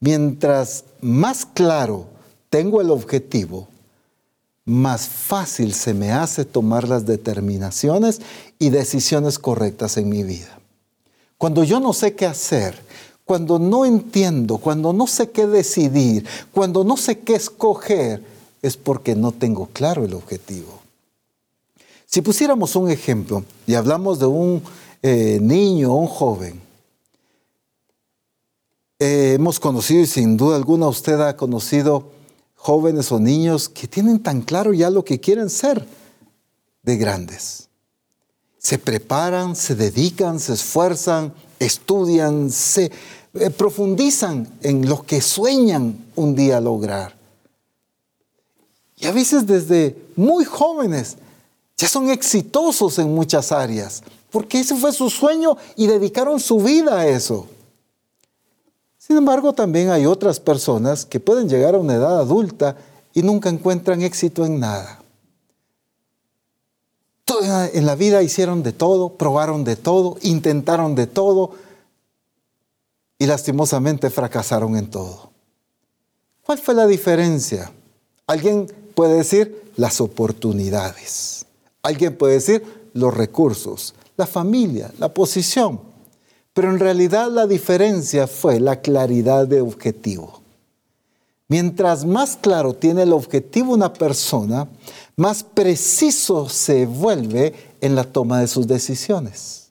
[0.00, 2.06] Mientras más claro
[2.50, 3.68] tengo el objetivo,
[4.66, 8.20] más fácil se me hace tomar las determinaciones
[8.58, 10.58] y decisiones correctas en mi vida.
[11.36, 12.78] Cuando yo no sé qué hacer,
[13.24, 18.22] cuando no entiendo, cuando no sé qué decidir, cuando no sé qué escoger,
[18.64, 20.80] es porque no tengo claro el objetivo.
[22.06, 24.62] Si pusiéramos un ejemplo y hablamos de un
[25.02, 26.62] eh, niño o un joven,
[28.98, 32.10] eh, hemos conocido y sin duda alguna usted ha conocido
[32.54, 35.86] jóvenes o niños que tienen tan claro ya lo que quieren ser
[36.82, 37.68] de grandes.
[38.56, 42.90] Se preparan, se dedican, se esfuerzan, estudian, se
[43.34, 47.13] eh, profundizan en lo que sueñan un día lograr.
[49.04, 51.18] Y a veces desde muy jóvenes
[51.76, 57.00] ya son exitosos en muchas áreas, porque ese fue su sueño y dedicaron su vida
[57.00, 57.46] a eso.
[58.96, 62.78] Sin embargo, también hay otras personas que pueden llegar a una edad adulta
[63.12, 65.02] y nunca encuentran éxito en nada.
[67.74, 71.50] En la vida hicieron de todo, probaron de todo, intentaron de todo
[73.18, 75.30] y lastimosamente fracasaron en todo.
[76.42, 77.70] ¿Cuál fue la diferencia?
[78.26, 81.46] Alguien puede decir las oportunidades.
[81.82, 85.80] Alguien puede decir los recursos, la familia, la posición.
[86.52, 90.40] Pero en realidad la diferencia fue la claridad de objetivo.
[91.48, 94.68] Mientras más claro tiene el objetivo una persona,
[95.16, 99.68] más preciso se vuelve en la toma de sus decisiones.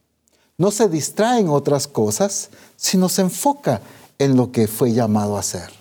[0.57, 3.82] No se distrae en otras cosas, sino se enfoca
[4.19, 5.71] en lo que fue llamado a hacer.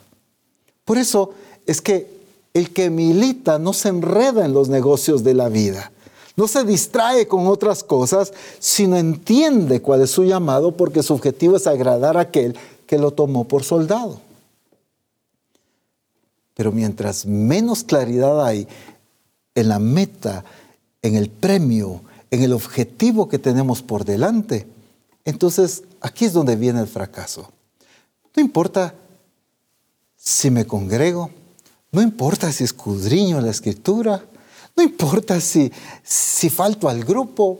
[0.84, 1.30] Por eso
[1.66, 2.21] es que
[2.54, 5.92] el que milita no se enreda en los negocios de la vida,
[6.36, 11.56] no se distrae con otras cosas, sino entiende cuál es su llamado porque su objetivo
[11.56, 14.20] es agradar a aquel que lo tomó por soldado.
[16.54, 18.66] Pero mientras menos claridad hay
[19.54, 20.44] en la meta,
[21.02, 24.66] en el premio, en el objetivo que tenemos por delante,
[25.24, 27.50] entonces aquí es donde viene el fracaso.
[28.34, 28.94] No importa
[30.16, 31.30] si me congrego,
[31.92, 34.24] no importa si escudriño la escritura,
[34.74, 35.70] no importa si,
[36.02, 37.58] si falto al grupo,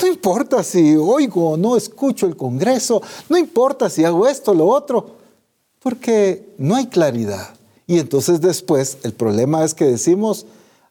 [0.00, 4.54] no importa si oigo o no escucho el Congreso, no importa si hago esto o
[4.54, 5.16] lo otro,
[5.80, 7.54] porque no hay claridad.
[7.86, 10.44] Y entonces después el problema es que decimos,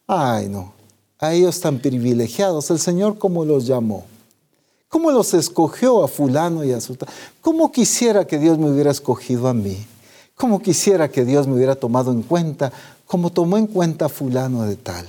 [0.08, 0.72] ay no,
[1.20, 4.04] a ellos tan privilegiados, el Señor cómo los llamó,
[4.88, 6.98] cómo los escogió a fulano y a su...
[7.40, 9.86] ¿Cómo quisiera que Dios me hubiera escogido a mí?
[10.40, 12.72] Como quisiera que Dios me hubiera tomado en cuenta,
[13.04, 15.06] como tomó en cuenta fulano de tal.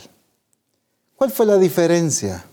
[1.16, 2.44] ¿Cuál fue la diferencia?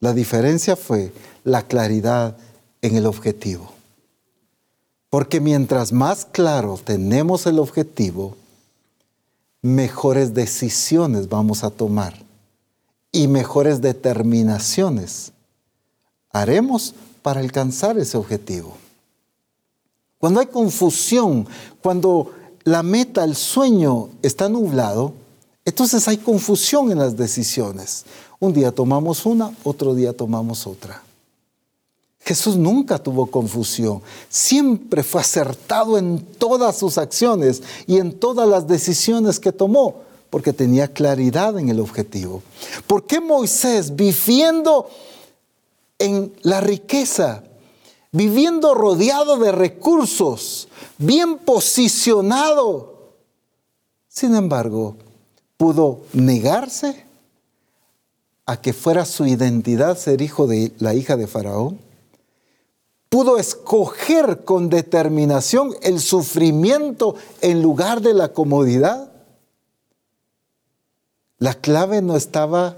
[0.00, 2.36] La diferencia fue la claridad
[2.82, 3.72] en el objetivo.
[5.08, 8.36] Porque mientras más claro tenemos el objetivo,
[9.62, 12.18] mejores decisiones vamos a tomar
[13.12, 15.32] y mejores determinaciones
[16.28, 18.83] haremos para alcanzar ese objetivo.
[20.24, 21.46] Cuando hay confusión,
[21.82, 22.30] cuando
[22.62, 25.12] la meta, el sueño está nublado,
[25.66, 28.06] entonces hay confusión en las decisiones.
[28.40, 31.02] Un día tomamos una, otro día tomamos otra.
[32.20, 34.00] Jesús nunca tuvo confusión,
[34.30, 40.54] siempre fue acertado en todas sus acciones y en todas las decisiones que tomó, porque
[40.54, 42.42] tenía claridad en el objetivo.
[42.86, 44.88] ¿Por qué Moisés, viviendo
[45.98, 47.44] en la riqueza,
[48.14, 53.12] viviendo rodeado de recursos, bien posicionado,
[54.08, 54.96] sin embargo,
[55.56, 57.04] pudo negarse
[58.46, 61.78] a que fuera su identidad ser hijo de la hija de Faraón?
[63.14, 69.12] pudo escoger con determinación el sufrimiento en lugar de la comodidad.
[71.38, 72.76] La clave no estaba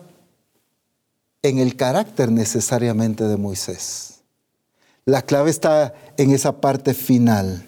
[1.40, 4.15] en el carácter necesariamente de Moisés.
[5.06, 7.64] La clave está en esa parte final.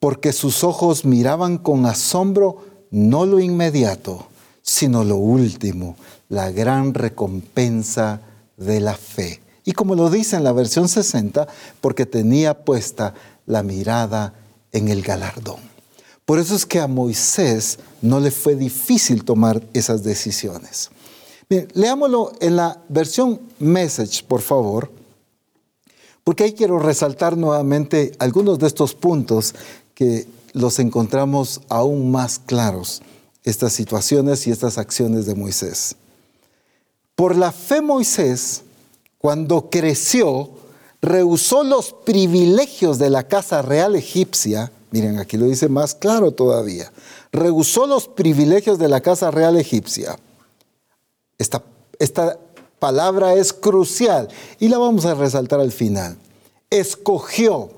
[0.00, 4.26] Porque sus ojos miraban con asombro no lo inmediato,
[4.62, 5.96] sino lo último,
[6.30, 8.22] la gran recompensa
[8.56, 9.42] de la fe.
[9.66, 11.46] Y como lo dice en la versión 60,
[11.82, 13.12] porque tenía puesta
[13.44, 14.32] la mirada
[14.72, 15.60] en el galardón.
[16.24, 20.88] Por eso es que a Moisés no le fue difícil tomar esas decisiones.
[21.48, 24.90] Leámoslo en la versión Message, por favor,
[26.24, 29.54] porque ahí quiero resaltar nuevamente algunos de estos puntos
[29.94, 33.02] que los encontramos aún más claros,
[33.42, 35.96] estas situaciones y estas acciones de Moisés.
[37.14, 38.62] Por la fe Moisés
[39.24, 40.50] cuando creció,
[41.00, 44.70] rehusó los privilegios de la casa real egipcia.
[44.90, 46.92] Miren, aquí lo dice más claro todavía.
[47.32, 50.18] Rehusó los privilegios de la casa real egipcia.
[51.98, 52.38] Esta,
[52.78, 54.28] palabra es crucial
[54.58, 56.18] y la vamos a resaltar al final.
[56.68, 57.70] Escogió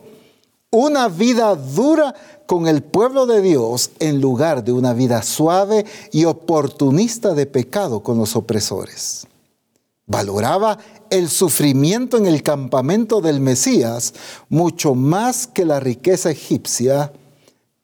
[0.70, 2.14] una vida dura
[2.46, 8.00] con el pueblo de Dios en lugar de una vida suave y oportunista de pecado
[8.00, 9.26] con los opresores.
[10.06, 10.78] Valoraba
[11.10, 14.14] el sufrimiento en el campamento del Mesías
[14.48, 17.12] mucho más que la riqueza egipcia,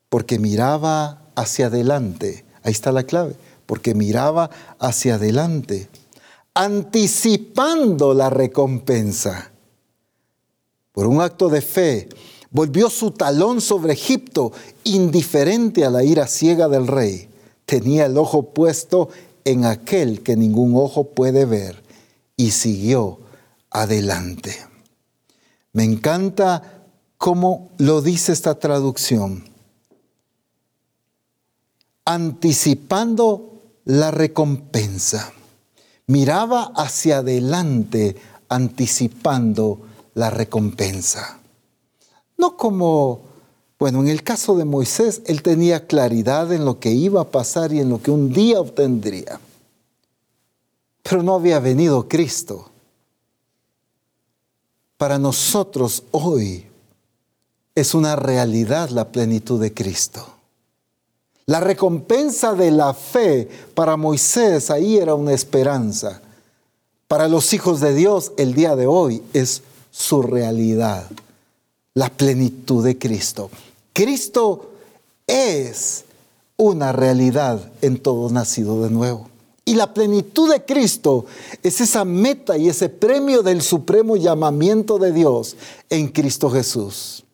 [0.09, 2.45] porque miraba hacia adelante.
[2.63, 3.35] Ahí está la clave,
[3.73, 5.89] porque miraba hacia adelante,
[6.53, 9.51] anticipando la recompensa.
[10.93, 12.11] Por un acto de fe,
[12.51, 14.53] volvió su talón sobre Egipto,
[14.85, 17.31] indiferente a la ira ciega del rey.
[17.65, 19.09] Tenía el ojo puesto
[19.43, 21.83] en aquel que ningún ojo puede ver
[22.37, 23.21] y siguió
[23.71, 24.55] adelante.
[25.73, 26.85] Me encanta
[27.17, 29.45] cómo lo dice esta traducción.
[32.05, 33.49] Anticipando
[33.85, 35.33] la recompensa.
[36.07, 38.17] Miraba hacia adelante
[38.49, 39.81] anticipando
[40.15, 41.39] la recompensa.
[42.37, 43.23] No como,
[43.79, 47.73] bueno, en el caso de Moisés, él tenía claridad en lo que iba a pasar
[47.73, 49.41] y en lo que un día obtendría.
[51.03, 52.71] Pero no había venido Cristo.
[54.97, 56.67] Para nosotros hoy
[57.75, 60.42] es una realidad la plenitud de Cristo.
[61.47, 66.21] La recompensa de la fe para Moisés ahí era una esperanza.
[67.09, 71.05] Para los hijos de Dios el día de hoy es su realidad,
[71.95, 73.51] la plenitud de Cristo.
[73.93, 74.71] Cristo
[75.27, 76.05] es
[76.57, 79.29] una realidad en todo nacido de nuevo.
[79.65, 81.27] Y la plenitud de Cristo
[81.63, 85.57] es esa meta y ese premio del supremo llamamiento de Dios
[85.89, 87.25] en Cristo Jesús.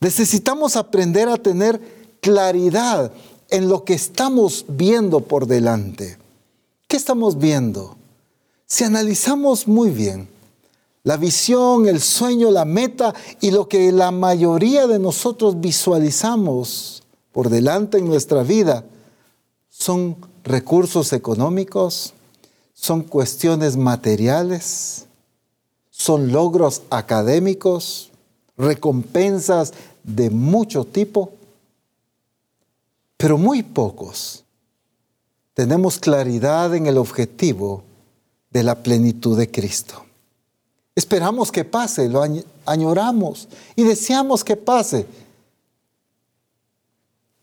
[0.00, 1.80] Necesitamos aprender a tener
[2.20, 3.12] claridad
[3.52, 6.16] en lo que estamos viendo por delante.
[6.88, 7.96] ¿Qué estamos viendo?
[8.66, 10.28] Si analizamos muy bien
[11.04, 17.02] la visión, el sueño, la meta y lo que la mayoría de nosotros visualizamos
[17.32, 18.84] por delante en nuestra vida,
[19.68, 22.14] son recursos económicos,
[22.72, 25.06] son cuestiones materiales,
[25.90, 28.10] son logros académicos,
[28.56, 29.72] recompensas
[30.04, 31.32] de mucho tipo,
[33.22, 34.42] pero muy pocos
[35.54, 37.84] tenemos claridad en el objetivo
[38.50, 40.04] de la plenitud de Cristo.
[40.96, 42.24] Esperamos que pase, lo
[42.66, 45.06] añoramos y deseamos que pase,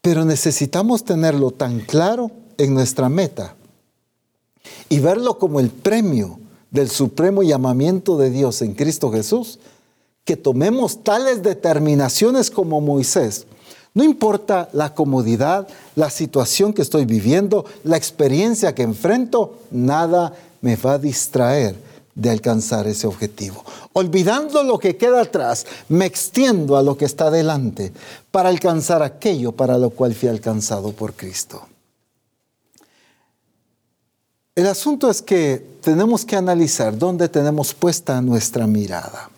[0.01, 3.55] pero necesitamos tenerlo tan claro en nuestra meta
[4.89, 6.41] y verlo como el premio
[6.71, 9.59] del supremo llamamiento de Dios en Cristo Jesús,
[10.25, 13.47] que tomemos tales determinaciones como Moisés,
[13.99, 15.67] No importa la comodidad,
[15.97, 21.75] la situación que estoy viviendo, la experiencia que enfrento, nada me va a distraer
[22.15, 23.61] de alcanzar ese objetivo.
[23.91, 27.91] Olvidando lo que queda atrás, me extiendo a lo que está delante
[28.31, 31.67] para alcanzar aquello para lo cual fui alcanzado por Cristo.
[34.55, 39.29] El asunto es que tenemos que analizar dónde tenemos puesta nuestra mirada.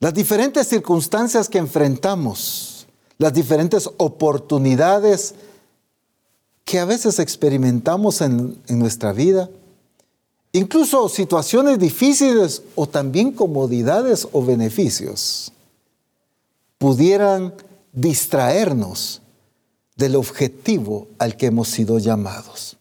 [0.00, 2.86] Las diferentes circunstancias que enfrentamos,
[3.18, 5.34] las diferentes oportunidades
[6.64, 9.50] que a veces experimentamos en, nuestra vida,
[10.52, 15.52] incluso situaciones difíciles o también comodidades o beneficios,
[16.78, 17.54] pudieran
[17.92, 19.20] distraernos
[19.96, 22.76] del objetivo al que hemos sido llamados.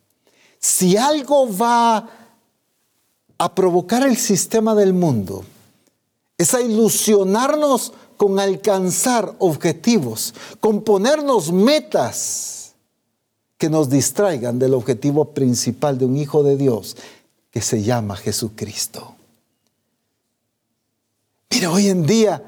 [0.59, 2.09] Si algo va
[3.37, 5.43] a provocar el sistema del mundo,
[6.43, 12.75] es a ilusionarnos con alcanzar objetivos, con ponernos metas
[13.57, 16.97] que nos distraigan del objetivo principal de un hijo de Dios
[17.49, 19.15] que se llama Jesucristo.
[21.49, 22.43] Mira, hoy en día,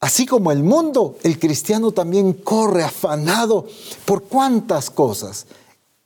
[0.00, 3.66] así como el mundo, el cristiano también corre afanado
[4.04, 5.46] por cuántas cosas.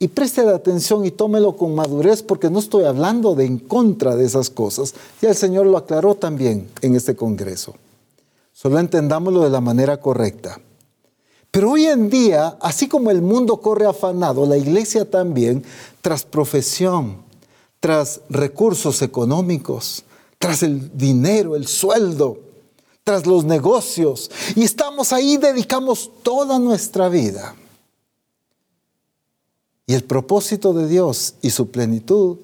[0.03, 4.25] Y preste atención y tómelo con madurez porque no estoy hablando de en contra de
[4.25, 4.93] esas cosas.
[5.21, 7.75] Ya el Señor lo aclaró también en este Congreso.
[8.51, 10.59] Solo entendámoslo de la manera correcta.
[11.51, 15.63] Pero hoy en día, así como el mundo corre afanado, la iglesia también,
[16.01, 17.19] tras profesión,
[17.79, 20.03] tras recursos económicos,
[20.37, 22.39] tras el dinero, el sueldo,
[23.05, 24.29] tras los negocios.
[24.57, 27.55] Y estamos ahí, dedicamos toda nuestra vida.
[29.85, 32.37] Y el propósito de Dios y su plenitud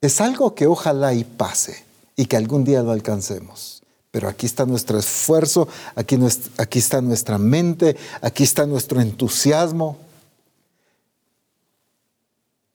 [0.00, 1.84] es algo que ojalá y pase
[2.16, 3.82] y que algún día lo alcancemos.
[4.10, 6.18] Pero aquí está nuestro esfuerzo, aquí,
[6.56, 9.98] aquí está nuestra mente, aquí está nuestro entusiasmo.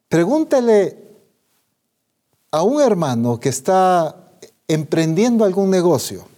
[0.10, 0.98] Pregúntele
[2.52, 4.16] a un hermano que está
[4.68, 6.33] emprendiendo algún negocio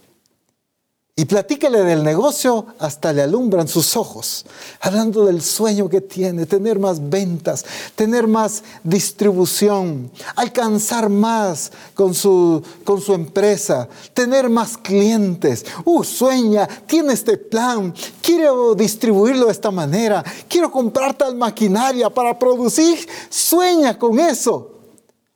[1.17, 4.45] y platíquele del negocio hasta le alumbran sus ojos,
[4.81, 7.63] hablando del sueño que tiene, tener más ventas,
[7.95, 15.65] tener más distribución, alcanzar más con su, con su empresa, tener más clientes.
[15.85, 22.37] Uh, sueña, tiene este plan, quiero distribuirlo de esta manera, quiero comprar tal maquinaria para
[22.37, 23.07] producir.
[23.29, 24.69] Sueña con eso.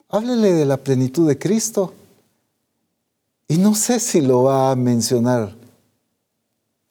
[0.10, 1.93] Háblele de la plenitud de Cristo.
[3.47, 5.59] Y no sé si lo va a mencionar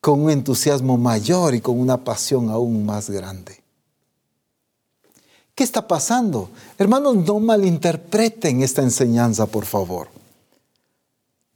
[0.08, 3.62] con un entusiasmo mayor y con una pasión aún más grande.
[5.54, 6.48] ¿Qué está pasando?
[6.78, 10.08] Hermanos, no malinterpreten esta enseñanza, por favor.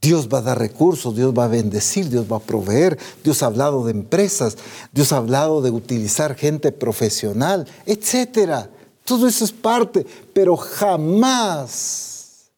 [0.02, 3.46] Dios va a dar recursos, Dios va a bendecir, Dios va a proveer, Dios ha
[3.46, 4.58] hablado de empresas,
[4.92, 8.68] Dios ha hablado de utilizar gente profesional, etc.
[9.06, 10.04] Todo eso es parte,
[10.34, 12.50] pero jamás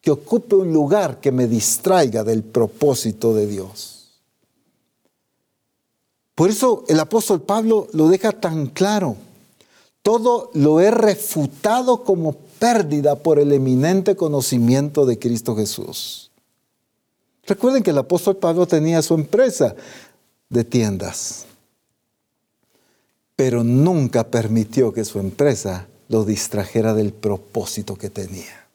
[0.00, 3.97] que ocupe un lugar que me distraiga del propósito de Dios.
[6.38, 9.16] Por eso el apóstol Pablo lo deja tan claro.
[10.02, 16.30] Todo lo he refutado como pérdida por el eminente conocimiento de Cristo Jesús.
[17.44, 19.74] Recuerden que el apóstol Pablo tenía su empresa
[20.48, 21.44] de tiendas,
[23.34, 28.68] pero nunca permitió que su empresa lo distrajera del propósito que tenía.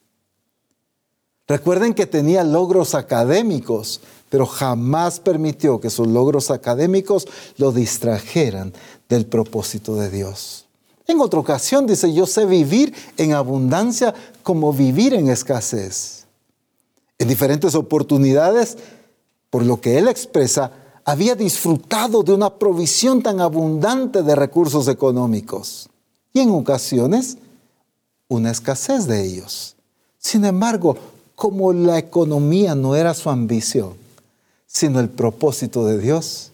[1.47, 4.01] Recuerden que tenía logros académicos,
[4.33, 7.27] pero jamás permitió que sus logros académicos
[7.57, 8.73] lo distrajeran
[9.07, 10.65] del propósito de Dios.
[11.05, 16.25] En otra ocasión dice, yo sé vivir en abundancia como vivir en escasez.
[17.19, 18.79] En diferentes oportunidades,
[19.51, 20.71] por lo que él expresa,
[21.05, 25.91] había disfrutado de una provisión tan abundante de recursos económicos
[26.33, 27.37] y en ocasiones
[28.29, 29.75] una escasez de ellos.
[30.17, 30.97] Sin embargo,
[31.35, 34.01] como la economía no era su ambición,
[34.73, 36.51] sino el propósito de Dios.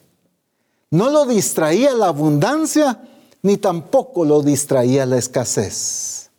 [0.91, 3.01] No lo distraía la abundancia,
[3.41, 6.29] ni tampoco lo distraía la escasez.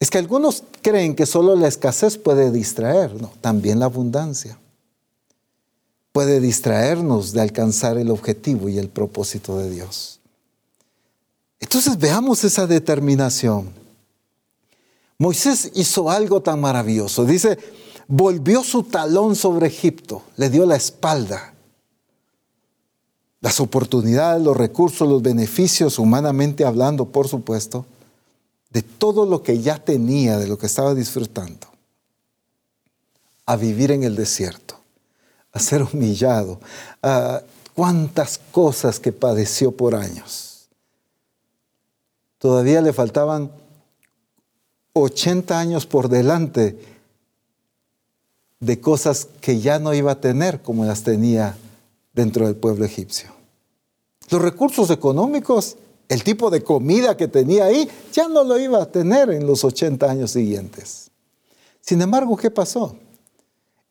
[0.00, 4.58] Es que algunos creen que solo la escasez puede distraer, no, también la abundancia.
[6.10, 10.20] Puede distraernos de alcanzar el objetivo y el propósito de Dios.
[11.60, 13.70] Entonces veamos esa determinación.
[15.18, 17.24] Moisés hizo algo tan maravilloso.
[17.24, 17.56] Dice,
[18.08, 21.54] volvió su talón sobre Egipto, le dio la espalda.
[23.40, 27.86] Las oportunidades, los recursos, los beneficios, humanamente hablando, por supuesto,
[28.70, 31.66] de todo lo que ya tenía, de lo que estaba disfrutando,
[33.46, 34.76] a vivir en el desierto,
[35.52, 36.60] a ser humillado,
[37.02, 37.42] a
[37.74, 40.68] cuántas cosas que padeció por años.
[42.38, 43.50] Todavía le faltaban
[44.94, 46.91] 80 años por delante
[48.62, 51.56] de cosas que ya no iba a tener como las tenía
[52.12, 53.28] dentro del pueblo egipcio.
[54.30, 55.76] Los recursos económicos,
[56.08, 59.64] el tipo de comida que tenía ahí, ya no lo iba a tener en los
[59.64, 61.10] 80 años siguientes.
[61.80, 62.94] Sin embargo, ¿qué pasó?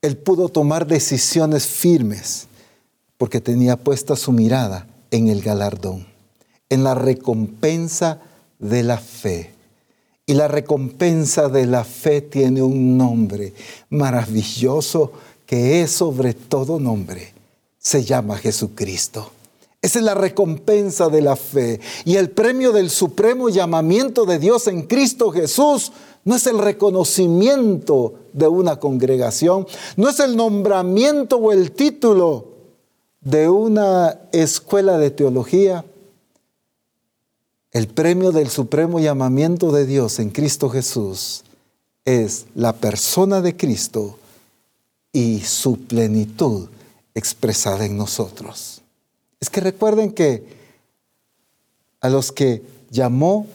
[0.01, 2.47] Él pudo tomar decisiones firmes
[3.17, 6.07] porque tenía puesta su mirada en el galardón,
[6.69, 8.21] en la recompensa
[8.57, 9.53] de la fe.
[10.31, 13.53] Y la recompensa de la fe tiene un nombre
[13.89, 15.11] maravilloso
[15.45, 17.33] que es sobre todo nombre.
[17.77, 19.29] Se llama Jesucristo.
[19.81, 21.81] Esa es la recompensa de la fe.
[22.05, 25.91] Y el premio del supremo llamamiento de Dios en Cristo Jesús
[26.23, 29.67] no es el reconocimiento de una congregación,
[29.97, 32.47] no es el nombramiento o el título
[33.19, 35.83] de una escuela de teología.
[37.71, 41.43] El premio del supremo llamamiento de Dios en Cristo Jesús
[42.03, 44.17] es la persona de Cristo
[45.13, 46.67] y su plenitud
[47.15, 48.81] expresada en nosotros.
[49.39, 50.43] Es que recuerden que
[52.01, 53.47] a los que llamó,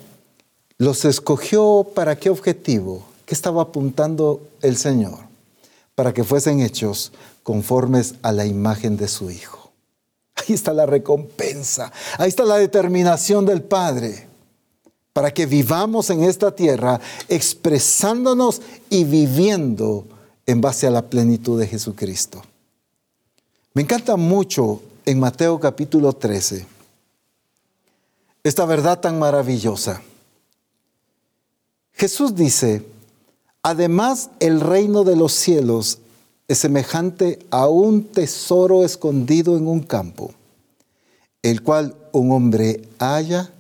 [0.79, 5.19] los escogió para qué objetivo, qué estaba apuntando el Señor,
[5.95, 7.13] para que fuesen hechos
[7.43, 9.66] conformes a la imagen de su Hijo.
[10.37, 14.29] Ahí está la recompensa, ahí está la determinación del Padre,
[15.13, 18.61] para que vivamos en esta tierra expresándonos
[18.91, 20.07] y viviendo
[20.45, 22.43] en base a la plenitud de Jesucristo.
[23.73, 26.77] Me encanta mucho en Mateo capítulo 13
[28.47, 30.01] esta verdad tan maravillosa.
[31.95, 32.87] Jesús dice,
[33.61, 35.99] además el reino de los cielos
[36.49, 40.33] es semejante a un tesoro escondido en un campo,
[41.43, 43.51] el cual un hombre halla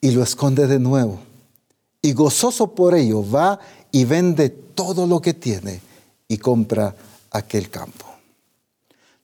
[0.00, 1.20] y lo esconde de nuevo.
[2.02, 3.58] Y gozoso por ello va
[3.90, 5.80] y vende todo lo que tiene
[6.26, 6.94] y compra
[7.30, 8.06] aquel campo.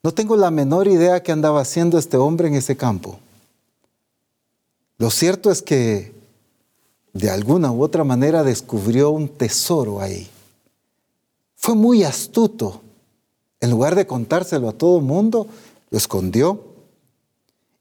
[0.02, 3.18] No tengo la menor idea qué andaba haciendo este hombre en ese campo.
[4.98, 6.12] Lo cierto es que
[7.12, 10.28] de alguna u otra manera descubrió un tesoro ahí.
[11.56, 12.82] Fue muy astuto.
[13.64, 15.46] En lugar de contárselo a todo el mundo,
[15.88, 16.60] lo escondió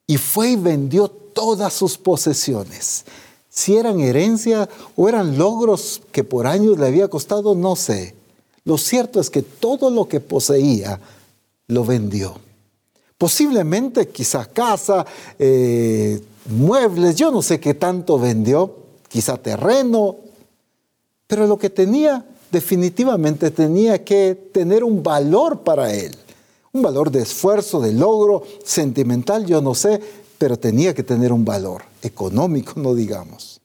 [0.08, 3.04] y fue y vendió todas sus posesiones.
[3.50, 8.16] Si eran herencia o eran logros que por años le había costado, no sé.
[8.64, 11.02] Lo cierto es que todo lo que poseía
[11.68, 12.40] lo vendió.
[13.18, 15.06] Posiblemente quizá casa,
[15.38, 18.74] eh, muebles, yo no sé qué tanto vendió,
[19.10, 20.16] quizá terreno,
[21.28, 26.16] pero lo que tenía definitivamente tenía que tener un valor para él,
[26.72, 30.00] un valor de esfuerzo, de logro, sentimental, yo no sé,
[30.38, 33.60] pero tenía que tener un valor económico, no digamos.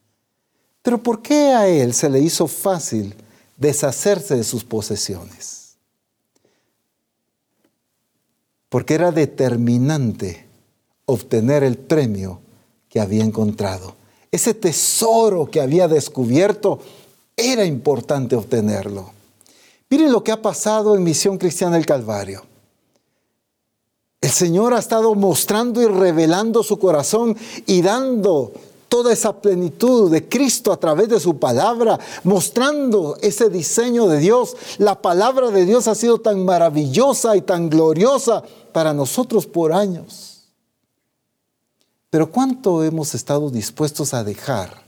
[0.81, 3.15] Pero ¿por qué a él se le hizo fácil
[3.55, 5.59] deshacerse de sus posesiones?
[8.69, 10.45] porque era determinante
[11.05, 12.39] obtener el premio
[12.87, 13.95] que había encontrado.
[14.31, 16.79] Ese tesoro que había descubierto
[17.39, 19.11] era importante obtenerlo.
[19.89, 22.43] Miren lo que ha pasado en Misión Cristiana del Calvario.
[24.21, 27.35] El Señor ha estado mostrando y revelando su corazón
[27.65, 28.51] y dando
[28.89, 34.57] toda esa plenitud de Cristo a través de su palabra, mostrando ese diseño de Dios.
[34.77, 38.43] La palabra de Dios ha sido tan maravillosa y tan gloriosa
[38.73, 40.41] para nosotros por años.
[42.09, 44.83] Pero ¿cuánto hemos estado dispuestos a dejar,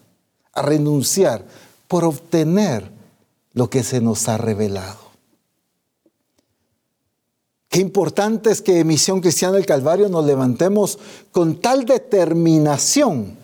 [0.54, 1.46] a renunciar
[1.92, 2.90] por obtener
[3.52, 5.12] lo que se nos ha revelado?
[7.68, 10.98] Qué importante es que en Misión Cristiana del Calvario nos levantemos
[11.34, 13.36] con tal determinación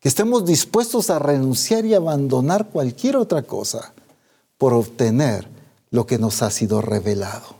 [0.00, 3.92] que estemos dispuestos a renunciar y abandonar cualquier otra cosa
[4.58, 5.46] por obtener
[5.92, 7.54] lo que nos ha sido revelado,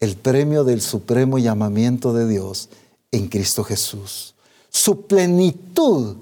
[0.00, 2.70] el premio del supremo llamamiento de Dios
[3.10, 4.34] en Cristo Jesús.
[4.70, 6.16] Su plenitud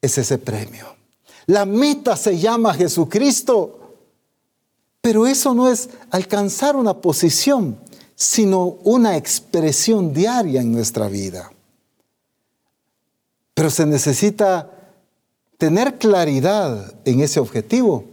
[0.00, 0.97] es ese premio.
[1.48, 3.96] La meta se llama Jesucristo,
[5.00, 7.78] pero eso no es alcanzar una posición,
[8.14, 11.50] sino una expresión diaria en nuestra vida.
[13.54, 14.70] Pero se necesita
[15.56, 18.04] tener claridad en ese objetivo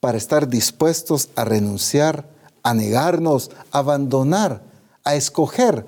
[0.00, 2.28] para estar dispuestos a renunciar,
[2.62, 4.62] a negarnos, a abandonar,
[5.04, 5.86] a escoger,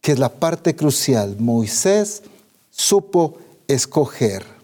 [0.00, 1.36] que es la parte crucial.
[1.38, 2.24] Moisés
[2.70, 3.38] supo
[3.68, 4.55] escoger.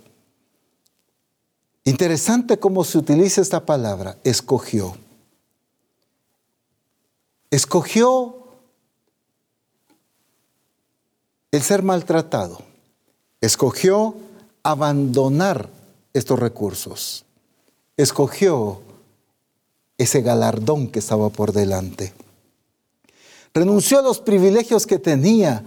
[1.84, 4.96] Interesante cómo se utiliza esta palabra, escogió.
[7.50, 8.36] Escogió
[11.50, 12.62] el ser maltratado.
[13.40, 14.14] Escogió
[14.62, 15.68] abandonar
[16.12, 17.24] estos recursos.
[17.96, 18.80] Escogió
[19.98, 22.14] ese galardón que estaba por delante.
[23.52, 25.64] Renunció a los privilegios que tenía,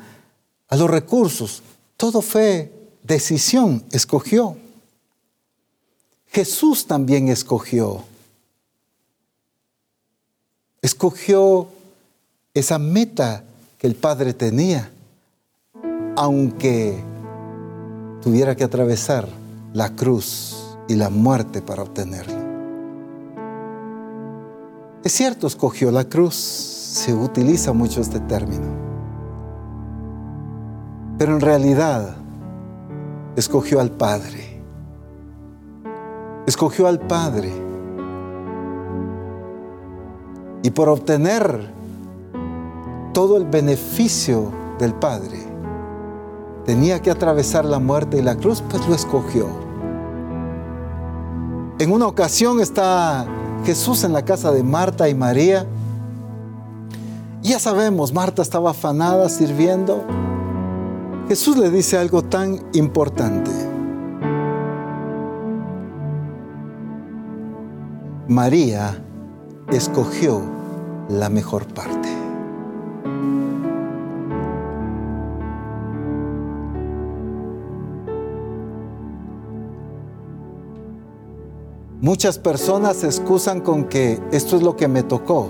[0.67, 1.61] a los recursos.
[1.97, 2.71] Todo fue
[3.03, 4.57] decisión, escogió.
[6.35, 8.03] Jesús también escogió.
[10.81, 11.69] Escogió
[12.53, 13.45] esa meta
[13.77, 14.91] que el Padre tenía,
[16.17, 17.01] aunque
[18.21, 19.29] tuviera que atravesar
[19.71, 22.35] la cruz y la muerte para obtenerlo.
[25.05, 28.75] Es cierto, escogió la cruz, se utiliza mucho este término,
[31.17, 32.17] pero en realidad
[33.37, 34.54] escogió al Padre,
[36.55, 37.51] escogió al Padre
[40.63, 41.69] y por obtener
[43.11, 45.37] todo el beneficio del Padre,
[46.65, 49.47] tenía que atravesar la muerte y la cruz, pues lo escogió.
[51.77, 53.25] En una ocasión está
[53.65, 55.67] Jesús en la casa de Marta y María.
[57.41, 60.05] ya sabemos, Marta estaba afanada sirviendo.
[61.27, 63.64] Jesús le dice algo tan importante.
[68.27, 69.03] María
[69.71, 70.41] escogió
[71.09, 72.09] la mejor parte.
[82.01, 85.49] Muchas personas se excusan con que esto es lo que me tocó.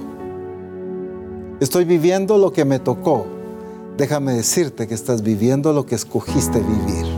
[1.61, 3.25] Estoy viviendo lo que me tocó.
[3.97, 7.14] Déjame decirte que estás viviendo lo que escogiste vivir.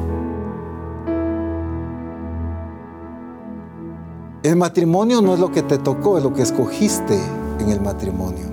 [4.47, 7.19] El matrimonio no es lo que te tocó, es lo que escogiste
[7.59, 8.45] en el matrimonio.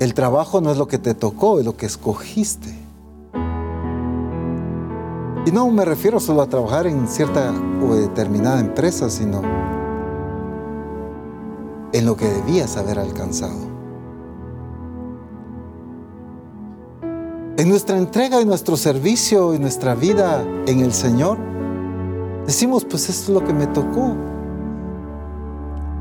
[0.00, 2.74] El trabajo no es lo que te tocó, es lo que escogiste.
[5.46, 9.40] Y no me refiero solo a trabajar en cierta o determinada empresa, sino
[11.94, 13.72] en lo que debías haber alcanzado.
[17.56, 21.38] En nuestra entrega y nuestro servicio y nuestra vida en el Señor,
[22.46, 24.14] decimos, pues esto es lo que me tocó.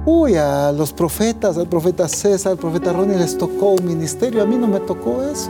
[0.05, 4.45] Uy, a los profetas, al profeta César, al profeta Ronnie les tocó un ministerio, a
[4.45, 5.49] mí no me tocó eso.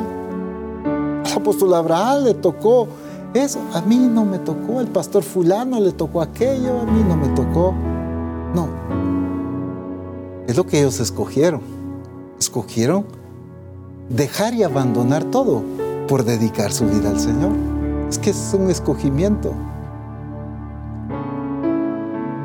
[1.25, 2.87] Al apóstol Abraham le tocó
[3.33, 7.17] eso a mí no me tocó, el pastor fulano le tocó aquello, a mí no
[7.17, 7.73] me tocó.
[8.53, 8.67] No,
[10.47, 11.61] es lo que ellos escogieron.
[12.39, 13.05] Escogieron
[14.09, 15.63] dejar y abandonar todo
[16.07, 17.51] por dedicar su vida al Señor.
[18.07, 19.51] Es que es un escogimiento.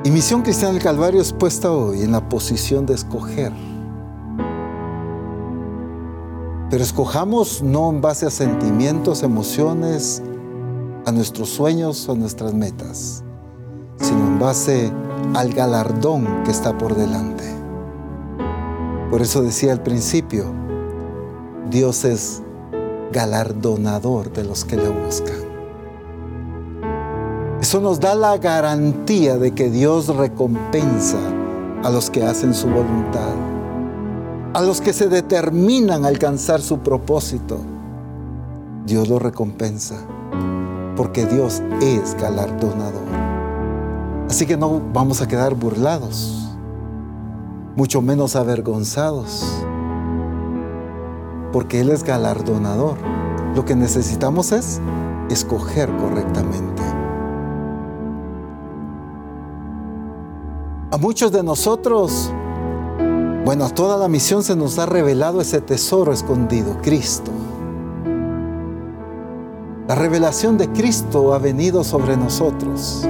[0.04, 3.52] Y Misión Cristiana del Calvario es puesta hoy en la posición de escoger.
[6.70, 10.22] Pero escojamos no en base a sentimientos, emociones,
[11.04, 13.24] a nuestros sueños o a nuestras metas,
[13.98, 14.92] sino en base
[15.34, 17.44] al galardón que está por delante.
[19.10, 20.44] Por eso decía al principio,
[21.70, 22.42] Dios es
[23.10, 25.47] galardonador de los que le buscan.
[27.60, 31.18] Eso nos da la garantía de que Dios recompensa
[31.82, 33.34] a los que hacen su voluntad,
[34.54, 37.58] a los que se determinan a alcanzar su propósito.
[38.86, 39.96] Dios lo recompensa
[40.96, 43.08] porque Dios es galardonador.
[44.30, 46.48] Así que no vamos a quedar burlados,
[47.74, 49.44] mucho menos avergonzados,
[51.52, 52.98] porque Él es galardonador.
[53.56, 54.80] Lo que necesitamos es
[55.28, 56.97] escoger correctamente.
[61.00, 62.32] Muchos de nosotros,
[63.44, 67.30] bueno, a toda la misión se nos ha revelado ese tesoro escondido, Cristo.
[69.86, 73.06] La revelación de Cristo ha venido sobre nosotros.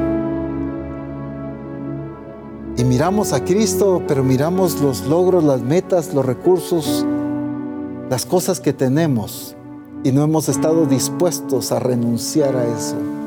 [2.77, 7.06] Y miramos a Cristo, pero miramos los logros, las metas, los recursos,
[8.10, 9.56] las cosas que tenemos
[10.05, 13.17] y no hemos estado dispuestos a renunciar a eso.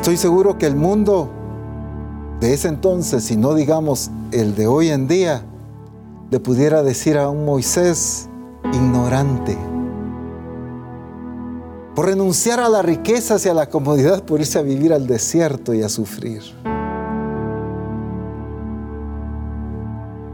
[0.00, 1.28] Estoy seguro que el mundo
[2.40, 5.42] de ese entonces, y no digamos el de hoy en día,
[6.30, 8.26] le pudiera decir a un Moisés
[8.72, 9.58] ignorante,
[11.94, 15.74] por renunciar a las riquezas y a la comodidad, por irse a vivir al desierto
[15.74, 16.40] y a sufrir.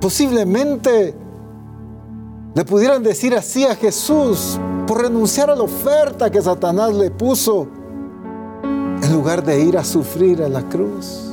[0.01, 1.13] Posiblemente
[2.55, 7.67] le pudieran decir así a Jesús, por renunciar a la oferta que Satanás le puso,
[9.17, 11.33] lugar de ir a sufrir a la cruz.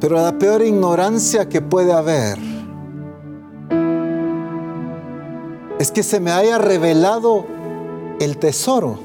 [0.00, 2.38] Pero la peor ignorancia que puede haber
[5.80, 7.44] es que se me haya revelado
[8.20, 9.00] el tesoro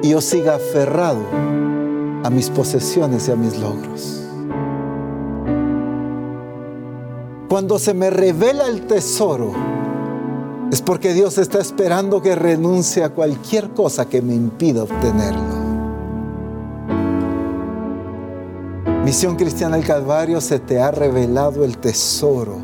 [0.00, 1.22] y yo siga aferrado
[2.22, 4.22] a mis posesiones y a mis logros.
[7.48, 9.77] Cuando se me revela el tesoro,
[10.70, 15.58] es porque Dios está esperando que renuncie a cualquier cosa que me impida obtenerlo.
[19.04, 22.58] Misión Cristiana del Calvario se te ha revelado el tesoro.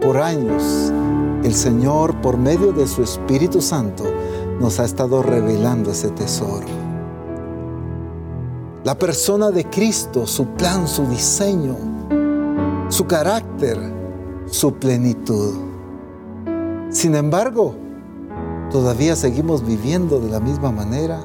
[0.00, 0.92] Por años,
[1.42, 4.04] el Señor, por medio de su Espíritu Santo,
[4.60, 6.66] nos ha estado revelando ese tesoro.
[8.84, 11.76] La persona de Cristo, su plan, su diseño,
[12.88, 13.78] su carácter,
[14.46, 15.71] su plenitud.
[16.92, 17.74] Sin embargo,
[18.70, 21.24] todavía seguimos viviendo de la misma manera,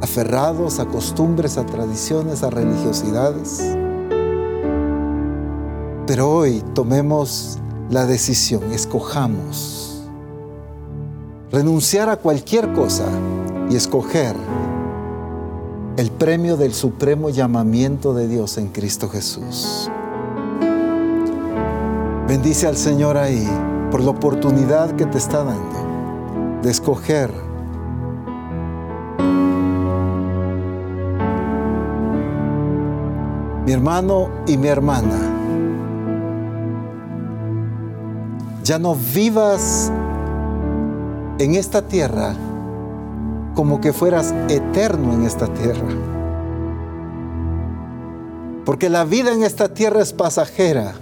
[0.00, 3.76] aferrados a costumbres, a tradiciones, a religiosidades.
[6.06, 7.58] Pero hoy tomemos
[7.90, 9.82] la decisión, escojamos
[11.50, 13.04] renunciar a cualquier cosa
[13.68, 14.34] y escoger
[15.96, 19.90] el premio del supremo llamamiento de Dios en Cristo Jesús.
[22.26, 23.46] Bendice al Señor ahí
[23.92, 27.30] por la oportunidad que te está dando de escoger
[33.66, 35.18] mi hermano y mi hermana.
[38.64, 39.92] Ya no vivas
[41.38, 42.34] en esta tierra
[43.54, 45.88] como que fueras eterno en esta tierra.
[48.64, 50.94] Porque la vida en esta tierra es pasajera.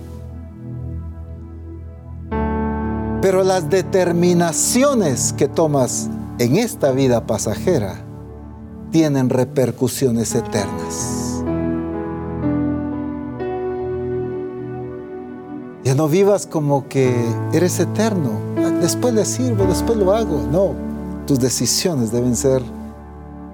[3.22, 8.02] Pero las determinaciones que tomas en esta vida pasajera
[8.90, 11.44] tienen repercusiones eternas.
[15.84, 17.14] Ya no vivas como que
[17.52, 18.30] eres eterno.
[18.80, 20.40] Después le sirvo, después lo hago.
[20.50, 20.72] No,
[21.26, 22.62] tus decisiones deben ser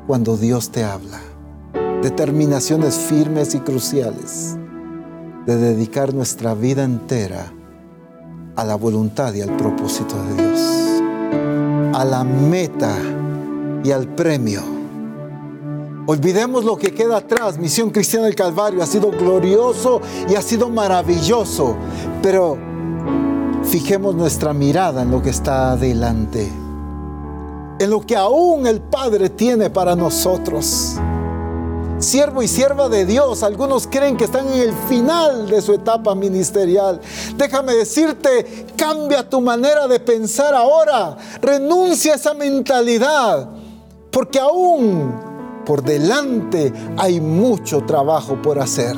[0.07, 1.19] cuando Dios te habla.
[2.03, 4.57] Determinaciones firmes y cruciales
[5.45, 7.53] de dedicar nuestra vida entera
[8.57, 10.61] a la voluntad y al propósito de Dios,
[11.95, 12.97] a la meta
[13.85, 14.63] y al premio.
[16.07, 17.59] Olvidemos lo que queda atrás.
[17.59, 21.77] Misión Cristiana del Calvario ha sido glorioso y ha sido maravilloso,
[22.23, 22.57] pero
[23.65, 26.51] fijemos nuestra mirada en lo que está adelante,
[27.79, 30.97] en lo que aún el Padre tiene para nosotros
[31.99, 33.43] siervo y sierva de Dios.
[33.43, 37.01] Algunos creen que están en el final de su etapa ministerial.
[37.37, 41.17] Déjame decirte, cambia tu manera de pensar ahora.
[41.41, 43.49] Renuncia a esa mentalidad.
[44.11, 45.15] Porque aún
[45.65, 48.97] por delante hay mucho trabajo por hacer.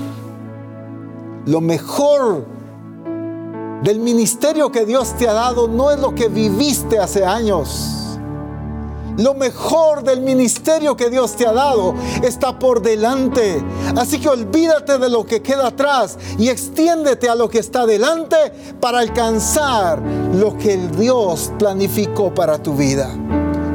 [1.47, 2.45] Lo mejor
[3.83, 8.08] del ministerio que Dios te ha dado no es lo que viviste hace años
[9.19, 13.63] lo mejor del ministerio que Dios te ha dado está por delante.
[13.97, 18.37] Así que olvídate de lo que queda atrás y extiéndete a lo que está delante
[18.81, 20.01] para alcanzar
[20.35, 23.09] lo que Dios planificó para tu vida.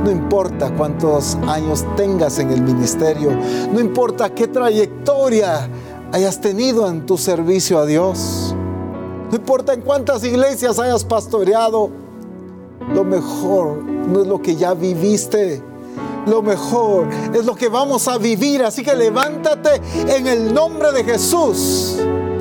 [0.03, 3.31] No importa cuántos años tengas en el ministerio,
[3.71, 5.69] no importa qué trayectoria
[6.11, 8.53] hayas tenido en tu servicio a Dios,
[9.29, 12.02] no importa en cuántas iglesias hayas pastoreado,
[12.91, 15.61] lo mejor no es lo que ya viviste.
[16.26, 18.64] Lo mejor es lo que vamos a vivir.
[18.64, 21.97] Así que levántate en el nombre de Jesús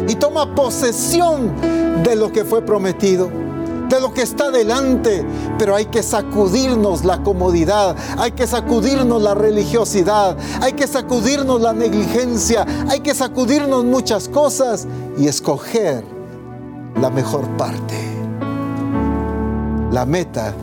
[0.09, 1.52] y toma posesión
[2.02, 3.43] de lo que fue prometido
[3.89, 5.23] de lo que está delante,
[5.59, 11.74] pero hay que sacudirnos la comodidad, hay que sacudirnos la religiosidad, hay que sacudirnos la
[11.74, 14.86] negligencia, hay que sacudirnos muchas cosas
[15.19, 16.05] y escoger
[16.98, 18.22] la mejor parte
[19.93, 20.55] la meta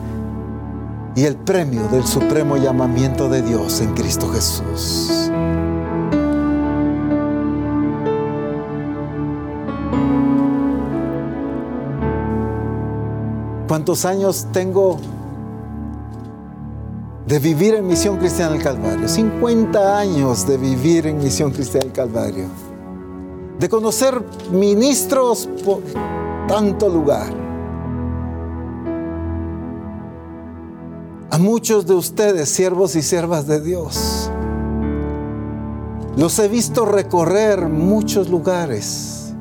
[1.14, 5.30] y el premio del supremo llamamiento de Dios en Cristo Jesús.
[13.68, 14.98] ¿Cuántos años tengo
[17.24, 19.08] de vivir en Misión Cristiana del Calvario?
[19.08, 22.46] 50 años de vivir en Misión Cristiana del Calvario.
[23.60, 24.20] De conocer
[24.50, 25.82] ministros por
[26.48, 27.49] tanto lugar
[31.40, 34.30] muchos de ustedes, siervos y siervas de Dios.
[36.16, 39.32] Los he visto recorrer muchos lugares.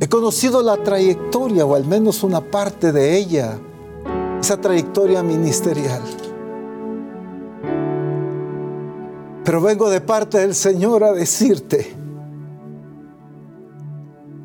[0.00, 3.58] He conocido la trayectoria, o al menos una parte de ella,
[4.40, 6.02] esa trayectoria ministerial.
[9.44, 11.94] Pero vengo de parte del Señor a decirte,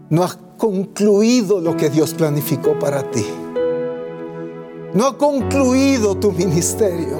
[0.10, 3.26] no has concluido lo que Dios planificó para ti.
[4.94, 7.18] No ha concluido tu ministerio.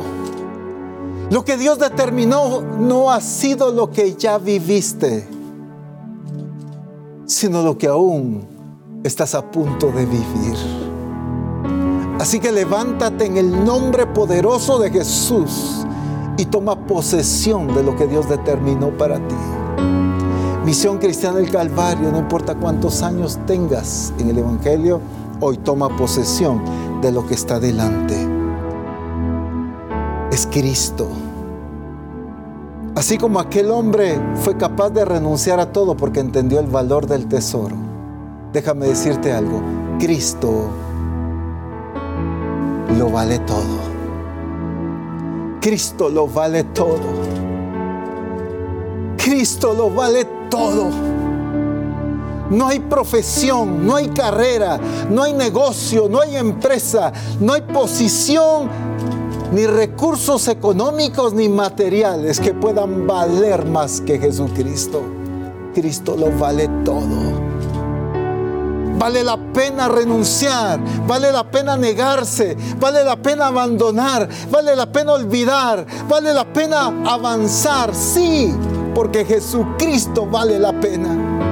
[1.32, 5.28] Lo que Dios determinó no ha sido lo que ya viviste,
[7.26, 8.46] sino lo que aún
[9.04, 10.56] estás a punto de vivir.
[12.20, 15.84] Así que levántate en el nombre poderoso de Jesús
[16.38, 19.36] y toma posesión de lo que Dios determinó para ti.
[20.64, 25.02] Misión Cristiana del Calvario, no importa cuántos años tengas en el Evangelio,
[25.42, 26.62] hoy toma posesión
[27.04, 28.16] de lo que está delante.
[30.32, 31.10] Es Cristo.
[32.96, 37.28] Así como aquel hombre fue capaz de renunciar a todo porque entendió el valor del
[37.28, 37.76] tesoro.
[38.54, 39.62] Déjame decirte algo,
[40.00, 40.70] Cristo
[42.98, 43.94] lo vale todo.
[45.60, 47.00] Cristo lo vale todo.
[49.18, 51.23] Cristo lo vale todo.
[52.50, 54.80] No hay profesión, no hay carrera,
[55.10, 58.70] no hay negocio, no hay empresa, no hay posición,
[59.54, 65.04] ni recursos económicos ni materiales que puedan valer más que Jesucristo.
[65.76, 67.44] Cristo lo vale todo.
[68.98, 75.14] Vale la pena renunciar, vale la pena negarse, vale la pena abandonar, vale la pena
[75.14, 78.54] olvidar, vale la pena avanzar, sí,
[78.96, 81.43] porque Jesucristo vale la pena.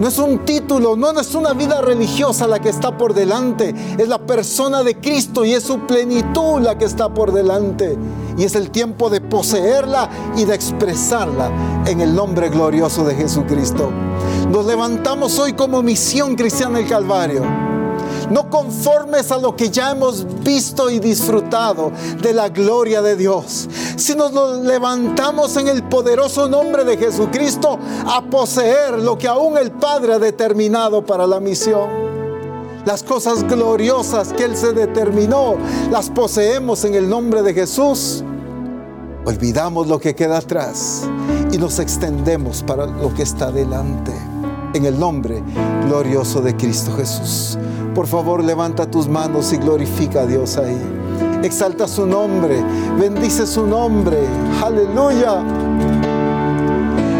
[0.00, 4.08] No es un título, no, es una vida religiosa la que está por delante, es
[4.08, 7.96] la persona de Cristo y es su plenitud la que está por delante.
[8.36, 11.50] Y es el tiempo de poseerla y de expresarla
[11.86, 13.90] en el nombre glorioso de Jesucristo.
[14.50, 17.73] Nos levantamos hoy como misión cristiana del Calvario.
[18.30, 23.68] No conformes a lo que ya hemos visto y disfrutado de la gloria de Dios,
[23.96, 29.72] sino nos levantamos en el poderoso nombre de Jesucristo a poseer lo que aún el
[29.72, 32.04] Padre ha determinado para la misión.
[32.84, 35.54] Las cosas gloriosas que Él se determinó,
[35.90, 38.22] las poseemos en el nombre de Jesús.
[39.24, 41.02] Olvidamos lo que queda atrás
[41.50, 44.12] y nos extendemos para lo que está delante
[44.74, 45.42] en el nombre
[45.86, 47.58] glorioso de Cristo Jesús.
[47.94, 50.78] Por favor, levanta tus manos y glorifica a Dios ahí.
[51.42, 52.62] Exalta su nombre,
[52.98, 54.18] bendice su nombre.
[54.62, 55.42] Aleluya.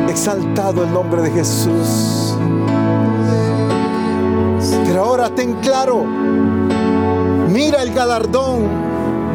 [0.08, 2.36] Exaltado el nombre de Jesús.
[4.84, 6.04] Pero ahora ten claro,
[7.48, 8.84] mira el galardón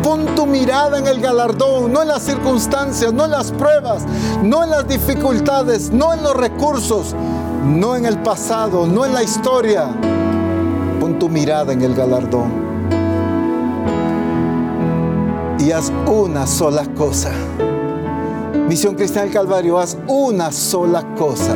[0.03, 4.05] Pon tu mirada en el galardón, no en las circunstancias, no en las pruebas,
[4.41, 7.13] no en las dificultades, no en los recursos,
[7.65, 9.87] no en el pasado, no en la historia.
[10.99, 12.69] Pon tu mirada en el galardón.
[15.59, 17.31] Y haz una sola cosa.
[18.67, 21.55] Misión Cristiana del Calvario, haz una sola cosa.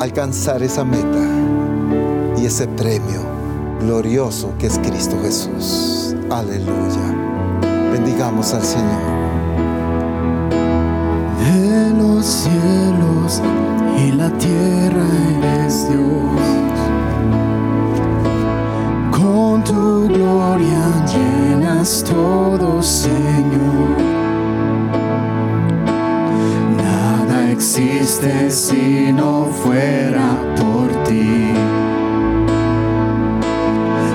[0.00, 1.18] Alcanzar esa meta
[2.36, 3.20] y ese premio
[3.80, 6.14] glorioso que es Cristo Jesús.
[6.30, 7.14] Aleluya.
[7.92, 9.24] Bendigamos al Señor
[12.24, 12.93] los cielos
[13.96, 15.06] y la tierra
[15.38, 16.42] eres Dios.
[19.10, 23.96] Con tu gloria llenas todo, Señor.
[26.76, 31.50] Nada existe si no fuera por ti.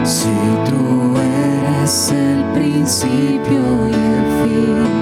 [0.03, 0.29] Si
[0.69, 4.98] tú eres el principio y el fin.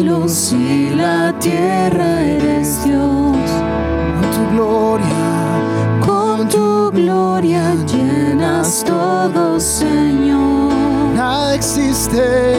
[0.00, 3.36] Cielos y la tierra eres Dios.
[4.16, 5.06] Con tu gloria,
[6.06, 10.72] con tu gloria llenas todo, Señor.
[11.14, 12.56] Nada existe,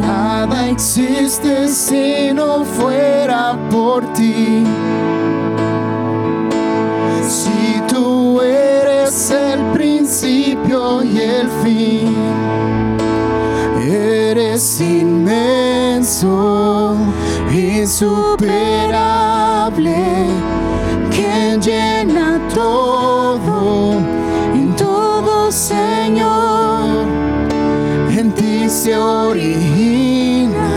[0.00, 4.64] nada existe si no fuera por ti.
[17.94, 19.94] Insuperable,
[21.12, 23.92] que llena todo,
[24.52, 27.06] en todo Señor,
[28.10, 30.70] en ti se origina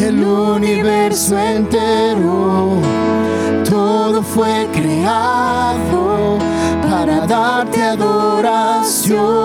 [0.00, 2.78] el universo entero,
[3.68, 6.38] todo fue creado
[6.88, 9.43] para darte adoración.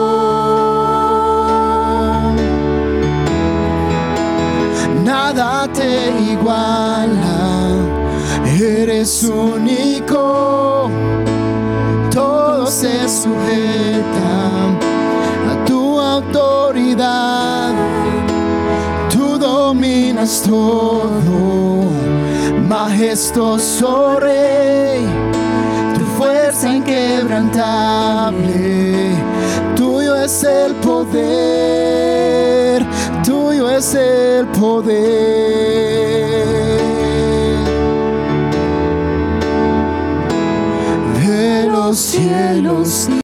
[8.61, 10.89] Eres único,
[12.11, 14.75] todo se sujeta
[15.49, 17.71] a tu autoridad.
[19.09, 21.85] Tú dominas todo,
[22.67, 25.07] majestuoso rey,
[25.97, 29.15] tu fuerza inquebrantable.
[29.77, 32.85] Tuyo es el poder,
[33.23, 35.98] tuyo es el poder
[42.19, 43.09] cielos